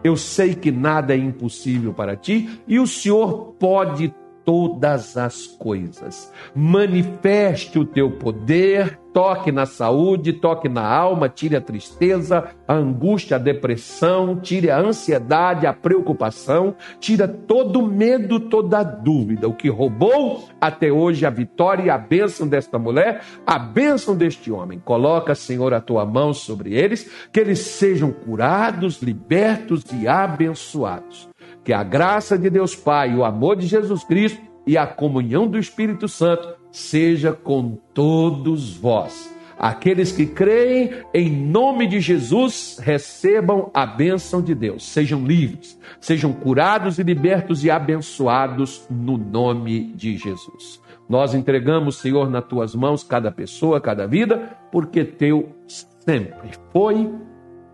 Eu 0.04 0.16
sei 0.18 0.54
que 0.54 0.70
nada 0.70 1.14
é 1.14 1.16
impossível 1.16 1.94
para 1.94 2.14
ti 2.14 2.60
e 2.68 2.78
o 2.78 2.86
Senhor 2.86 3.54
pode 3.58 4.14
todas 4.44 5.16
as 5.16 5.46
coisas. 5.46 6.32
Manifeste 6.54 7.78
o 7.78 7.84
teu 7.84 8.10
poder, 8.10 8.98
toque 9.14 9.52
na 9.52 9.64
saúde, 9.64 10.32
toque 10.32 10.68
na 10.68 10.84
alma, 10.84 11.28
tire 11.28 11.54
a 11.54 11.60
tristeza, 11.60 12.50
a 12.66 12.74
angústia, 12.74 13.36
a 13.36 13.38
depressão, 13.38 14.40
tire 14.40 14.70
a 14.70 14.78
ansiedade, 14.78 15.66
a 15.66 15.72
preocupação, 15.72 16.74
tira 16.98 17.28
todo 17.28 17.86
medo, 17.86 18.40
toda 18.40 18.82
dúvida. 18.82 19.48
O 19.48 19.54
que 19.54 19.68
roubou 19.68 20.48
até 20.60 20.90
hoje 20.90 21.24
a 21.24 21.30
vitória 21.30 21.84
e 21.84 21.90
a 21.90 21.96
bênção 21.96 22.48
desta 22.48 22.78
mulher, 22.78 23.22
a 23.46 23.58
bênção 23.58 24.16
deste 24.16 24.50
homem. 24.50 24.80
Coloca, 24.84 25.34
Senhor, 25.34 25.72
a 25.72 25.80
tua 25.80 26.04
mão 26.04 26.34
sobre 26.34 26.74
eles, 26.74 27.08
que 27.32 27.38
eles 27.38 27.60
sejam 27.60 28.10
curados, 28.10 29.00
libertos 29.00 29.84
e 29.92 30.08
abençoados. 30.08 31.28
Que 31.64 31.72
a 31.72 31.82
graça 31.82 32.38
de 32.38 32.50
Deus 32.50 32.76
Pai, 32.76 33.16
o 33.16 33.24
amor 33.24 33.56
de 33.56 33.66
Jesus 33.66 34.04
Cristo 34.04 34.40
e 34.66 34.76
a 34.76 34.86
comunhão 34.86 35.48
do 35.48 35.58
Espírito 35.58 36.06
Santo 36.06 36.46
seja 36.70 37.32
com 37.32 37.78
todos 37.94 38.76
vós. 38.76 39.32
Aqueles 39.58 40.12
que 40.12 40.26
creem 40.26 40.90
em 41.14 41.30
nome 41.30 41.86
de 41.86 42.00
Jesus 42.00 42.78
recebam 42.82 43.70
a 43.72 43.86
bênção 43.86 44.42
de 44.42 44.54
Deus. 44.54 44.84
Sejam 44.84 45.24
livres, 45.24 45.80
sejam 46.00 46.32
curados 46.32 46.98
e 46.98 47.02
libertos 47.02 47.64
e 47.64 47.70
abençoados 47.70 48.86
no 48.90 49.16
nome 49.16 49.92
de 49.94 50.18
Jesus. 50.18 50.82
Nós 51.08 51.34
entregamos, 51.34 51.98
Senhor, 51.98 52.28
nas 52.28 52.44
tuas 52.44 52.74
mãos 52.74 53.02
cada 53.02 53.30
pessoa, 53.30 53.80
cada 53.80 54.06
vida, 54.06 54.56
porque 54.70 55.04
teu 55.04 55.54
sempre 55.66 56.50
foi 56.72 57.10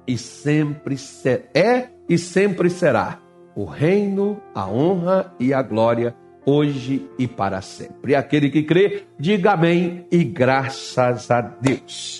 e 0.06 0.16
sempre 0.18 0.96
é 1.54 1.88
e 2.08 2.18
sempre 2.18 2.68
será 2.68 3.29
o 3.60 3.64
reino, 3.66 4.40
a 4.54 4.66
honra 4.66 5.34
e 5.38 5.52
a 5.52 5.60
glória, 5.60 6.14
hoje 6.46 7.06
e 7.18 7.28
para 7.28 7.60
sempre. 7.60 8.12
E 8.12 8.14
aquele 8.14 8.48
que 8.48 8.62
crê, 8.62 9.02
diga 9.18 9.52
amém 9.52 10.06
e 10.10 10.24
graças 10.24 11.30
a 11.30 11.42
Deus. 11.42 12.18